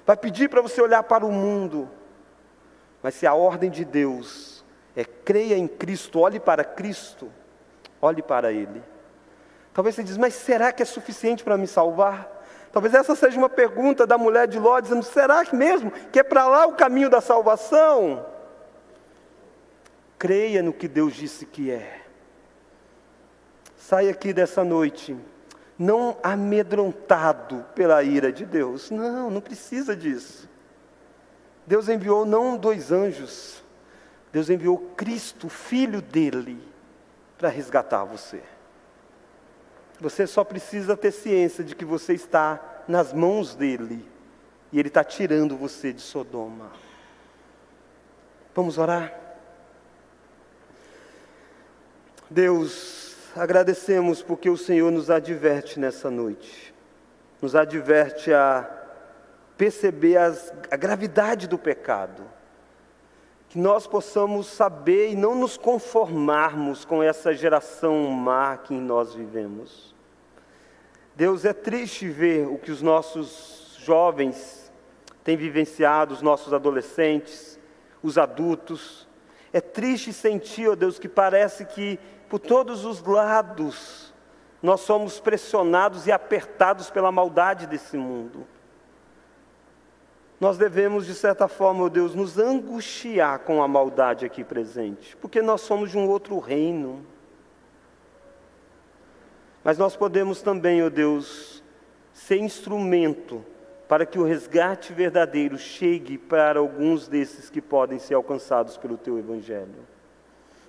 vai 0.06 0.16
pedir 0.16 0.48
para 0.48 0.62
você 0.62 0.80
olhar 0.80 1.02
para 1.02 1.24
o 1.24 1.32
mundo. 1.32 1.88
Mas 3.02 3.14
se 3.14 3.26
a 3.26 3.34
ordem 3.34 3.70
de 3.70 3.84
Deus 3.84 4.64
é 4.96 5.04
creia 5.04 5.56
em 5.56 5.68
Cristo, 5.68 6.20
olhe 6.20 6.40
para 6.40 6.64
Cristo, 6.64 7.30
olhe 8.00 8.22
para 8.22 8.52
Ele. 8.52 8.82
Talvez 9.78 9.94
você 9.94 10.02
diz, 10.02 10.16
mas 10.16 10.34
será 10.34 10.72
que 10.72 10.82
é 10.82 10.84
suficiente 10.84 11.44
para 11.44 11.56
me 11.56 11.68
salvar? 11.68 12.28
Talvez 12.72 12.94
essa 12.94 13.14
seja 13.14 13.38
uma 13.38 13.48
pergunta 13.48 14.04
da 14.04 14.18
mulher 14.18 14.48
de 14.48 14.58
Ló, 14.58 14.80
dizendo: 14.80 15.04
será 15.04 15.44
que 15.44 15.54
mesmo 15.54 15.92
que 16.10 16.18
é 16.18 16.24
para 16.24 16.48
lá 16.48 16.66
o 16.66 16.72
caminho 16.72 17.08
da 17.08 17.20
salvação? 17.20 18.26
Creia 20.18 20.64
no 20.64 20.72
que 20.72 20.88
Deus 20.88 21.14
disse 21.14 21.46
que 21.46 21.70
é. 21.70 22.00
Saia 23.76 24.10
aqui 24.10 24.32
dessa 24.32 24.64
noite 24.64 25.16
não 25.78 26.16
amedrontado 26.24 27.64
pela 27.72 28.02
ira 28.02 28.32
de 28.32 28.44
Deus. 28.44 28.90
Não, 28.90 29.30
não 29.30 29.40
precisa 29.40 29.94
disso. 29.94 30.48
Deus 31.64 31.88
enviou 31.88 32.26
não 32.26 32.56
dois 32.56 32.90
anjos, 32.90 33.62
Deus 34.32 34.50
enviou 34.50 34.76
Cristo, 34.96 35.48
filho 35.48 36.02
dele, 36.02 36.60
para 37.38 37.48
resgatar 37.48 38.02
você. 38.02 38.42
Você 40.00 40.26
só 40.26 40.44
precisa 40.44 40.96
ter 40.96 41.10
ciência 41.10 41.64
de 41.64 41.74
que 41.74 41.84
você 41.84 42.14
está 42.14 42.82
nas 42.86 43.12
mãos 43.12 43.54
dele 43.54 44.04
e 44.72 44.78
ele 44.78 44.88
está 44.88 45.02
tirando 45.02 45.56
você 45.56 45.92
de 45.92 46.00
Sodoma. 46.00 46.70
Vamos 48.54 48.78
orar? 48.78 49.12
Deus, 52.30 53.16
agradecemos 53.34 54.22
porque 54.22 54.50
o 54.50 54.56
Senhor 54.56 54.90
nos 54.90 55.10
adverte 55.10 55.80
nessa 55.80 56.10
noite, 56.10 56.74
nos 57.40 57.56
adverte 57.56 58.32
a 58.32 58.68
perceber 59.56 60.16
as, 60.16 60.52
a 60.70 60.76
gravidade 60.76 61.48
do 61.48 61.58
pecado, 61.58 62.22
que 63.48 63.58
nós 63.58 63.86
possamos 63.86 64.46
saber 64.46 65.10
e 65.10 65.16
não 65.16 65.34
nos 65.34 65.56
conformarmos 65.56 66.84
com 66.84 67.02
essa 67.02 67.32
geração 67.32 68.02
má 68.10 68.56
que 68.58 68.74
nós 68.74 69.14
vivemos. 69.14 69.94
Deus, 71.16 71.44
é 71.44 71.52
triste 71.52 72.08
ver 72.08 72.46
o 72.46 72.58
que 72.58 72.70
os 72.70 72.82
nossos 72.82 73.76
jovens 73.78 74.70
têm 75.24 75.36
vivenciado, 75.36 76.12
os 76.12 76.22
nossos 76.22 76.52
adolescentes, 76.52 77.58
os 78.02 78.18
adultos. 78.18 79.08
É 79.52 79.60
triste 79.60 80.12
sentir, 80.12 80.68
ó 80.68 80.74
Deus, 80.74 80.98
que 80.98 81.08
parece 81.08 81.64
que 81.64 81.98
por 82.28 82.38
todos 82.38 82.84
os 82.84 83.02
lados 83.02 84.12
nós 84.62 84.80
somos 84.82 85.18
pressionados 85.18 86.06
e 86.06 86.12
apertados 86.12 86.90
pela 86.90 87.10
maldade 87.10 87.66
desse 87.66 87.96
mundo. 87.96 88.46
Nós 90.40 90.56
devemos, 90.56 91.04
de 91.04 91.14
certa 91.14 91.48
forma, 91.48 91.84
oh 91.84 91.90
Deus, 91.90 92.14
nos 92.14 92.38
angustiar 92.38 93.40
com 93.40 93.62
a 93.62 93.66
maldade 93.66 94.24
aqui 94.24 94.44
presente, 94.44 95.16
porque 95.16 95.42
nós 95.42 95.62
somos 95.62 95.90
de 95.90 95.98
um 95.98 96.08
outro 96.08 96.38
reino. 96.38 97.04
Mas 99.64 99.76
nós 99.76 99.96
podemos 99.96 100.40
também, 100.40 100.82
ó 100.82 100.86
oh 100.86 100.90
Deus, 100.90 101.62
ser 102.12 102.36
instrumento 102.36 103.44
para 103.88 104.06
que 104.06 104.18
o 104.18 104.24
resgate 104.24 104.92
verdadeiro 104.92 105.58
chegue 105.58 106.16
para 106.16 106.60
alguns 106.60 107.08
desses 107.08 107.50
que 107.50 107.60
podem 107.60 107.98
ser 107.98 108.14
alcançados 108.14 108.76
pelo 108.76 108.96
Teu 108.96 109.18
Evangelho. 109.18 109.86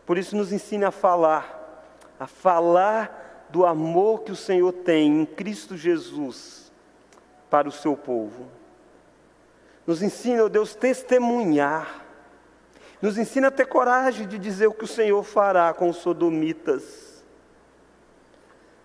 Por 0.06 0.18
isso, 0.18 0.36
nos 0.36 0.52
ensine 0.52 0.86
a 0.86 0.92
falar, 0.92 1.86
a 2.20 2.26
falar 2.26 3.48
do 3.50 3.66
amor 3.66 4.22
que 4.22 4.32
o 4.32 4.36
Senhor 4.36 4.72
tem 4.72 5.22
em 5.22 5.26
Cristo 5.26 5.78
Jesus 5.78 6.72
para 7.50 7.68
o 7.68 7.72
seu 7.72 7.96
povo. 7.96 8.59
Nos 9.90 10.04
ensina, 10.04 10.44
ó 10.44 10.50
Deus, 10.50 10.76
testemunhar. 10.76 12.06
Nos 13.02 13.18
ensina 13.18 13.48
a 13.48 13.52
ter 13.52 13.66
coragem 13.66 14.28
de 14.28 14.38
dizer 14.38 14.68
o 14.68 14.74
que 14.74 14.84
o 14.84 14.88
Senhor 14.88 15.24
fará 15.24 15.74
com 15.74 15.90
os 15.90 15.98
sodomitas 15.98 17.10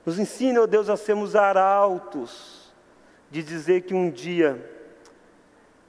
nos 0.05 0.19
ensina, 0.19 0.61
ó 0.61 0.67
Deus, 0.67 0.89
a 0.89 0.97
sermos 0.97 1.35
arautos, 1.35 2.73
de 3.31 3.43
dizer 3.43 3.83
que 3.83 3.95
um 3.95 4.11
dia 4.11 4.71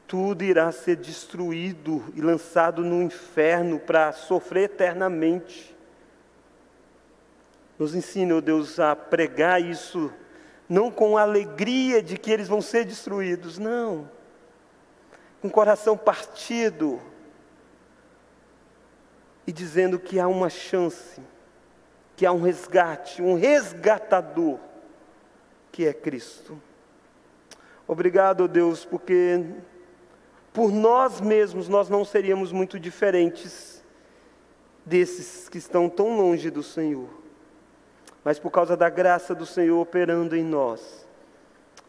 tudo 0.07 0.43
irá 0.43 0.71
ser 0.71 0.95
destruído 0.95 2.03
e 2.15 2.21
lançado 2.21 2.83
no 2.83 3.01
inferno 3.01 3.79
para 3.79 4.13
sofrer 4.13 4.65
eternamente. 4.65 5.75
Nos 7.77 7.93
ensina, 7.93 8.37
ó 8.37 8.41
Deus, 8.41 8.79
a 8.79 8.95
pregar 8.95 9.61
isso, 9.61 10.13
não 10.69 10.89
com 10.89 11.17
a 11.17 11.23
alegria 11.23 12.01
de 12.01 12.17
que 12.17 12.31
eles 12.31 12.47
vão 12.47 12.61
ser 12.61 12.85
destruídos, 12.85 13.57
não, 13.59 14.09
com 15.45 15.47
o 15.47 15.51
coração 15.51 15.95
partido 15.95 16.99
e 19.45 19.51
dizendo 19.51 19.99
que 19.99 20.19
há 20.19 20.27
uma 20.27 20.49
chance 20.49 21.21
que 22.15 22.25
há 22.25 22.31
um 22.31 22.41
resgate, 22.41 23.21
um 23.21 23.35
resgatador, 23.35 24.57
que 25.71 25.85
é 25.85 25.93
Cristo. 25.93 26.59
Obrigado, 27.87 28.47
Deus, 28.47 28.85
porque 28.85 29.43
por 30.51 30.71
nós 30.71 31.21
mesmos 31.21 31.67
nós 31.67 31.89
não 31.89 32.03
seríamos 32.03 32.51
muito 32.51 32.79
diferentes 32.79 33.83
desses 34.83 35.47
que 35.49 35.57
estão 35.57 35.89
tão 35.89 36.17
longe 36.17 36.49
do 36.49 36.63
Senhor. 36.63 37.09
Mas 38.23 38.39
por 38.39 38.49
causa 38.49 38.75
da 38.75 38.89
graça 38.89 39.35
do 39.35 39.45
Senhor 39.45 39.79
operando 39.79 40.35
em 40.35 40.43
nós, 40.43 41.05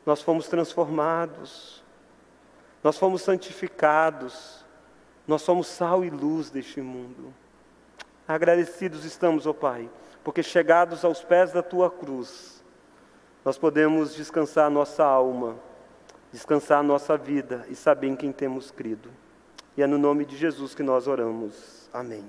nós 0.04 0.20
fomos 0.20 0.48
transformados, 0.48 1.85
nós 2.86 2.96
fomos 2.96 3.22
santificados, 3.22 4.64
nós 5.26 5.42
somos 5.42 5.66
sal 5.66 6.04
e 6.04 6.10
luz 6.10 6.50
deste 6.50 6.80
mundo. 6.80 7.34
Agradecidos 8.26 9.04
estamos, 9.04 9.46
ó 9.46 9.50
oh 9.50 9.54
Pai 9.54 9.90
porque 10.26 10.42
chegados 10.42 11.04
aos 11.04 11.22
pés 11.22 11.52
da 11.52 11.62
tua 11.62 11.88
cruz, 11.88 12.60
nós 13.44 13.56
podemos 13.56 14.12
descansar 14.12 14.68
nossa 14.68 15.04
alma, 15.04 15.54
descansar 16.32 16.82
nossa 16.82 17.16
vida 17.16 17.64
e 17.70 17.76
saber 17.76 18.08
em 18.08 18.16
quem 18.16 18.32
temos 18.32 18.72
crido. 18.72 19.08
E 19.76 19.84
é 19.84 19.86
no 19.86 19.98
nome 19.98 20.24
de 20.24 20.36
Jesus 20.36 20.74
que 20.74 20.82
nós 20.82 21.06
oramos. 21.06 21.88
Amém. 21.92 22.24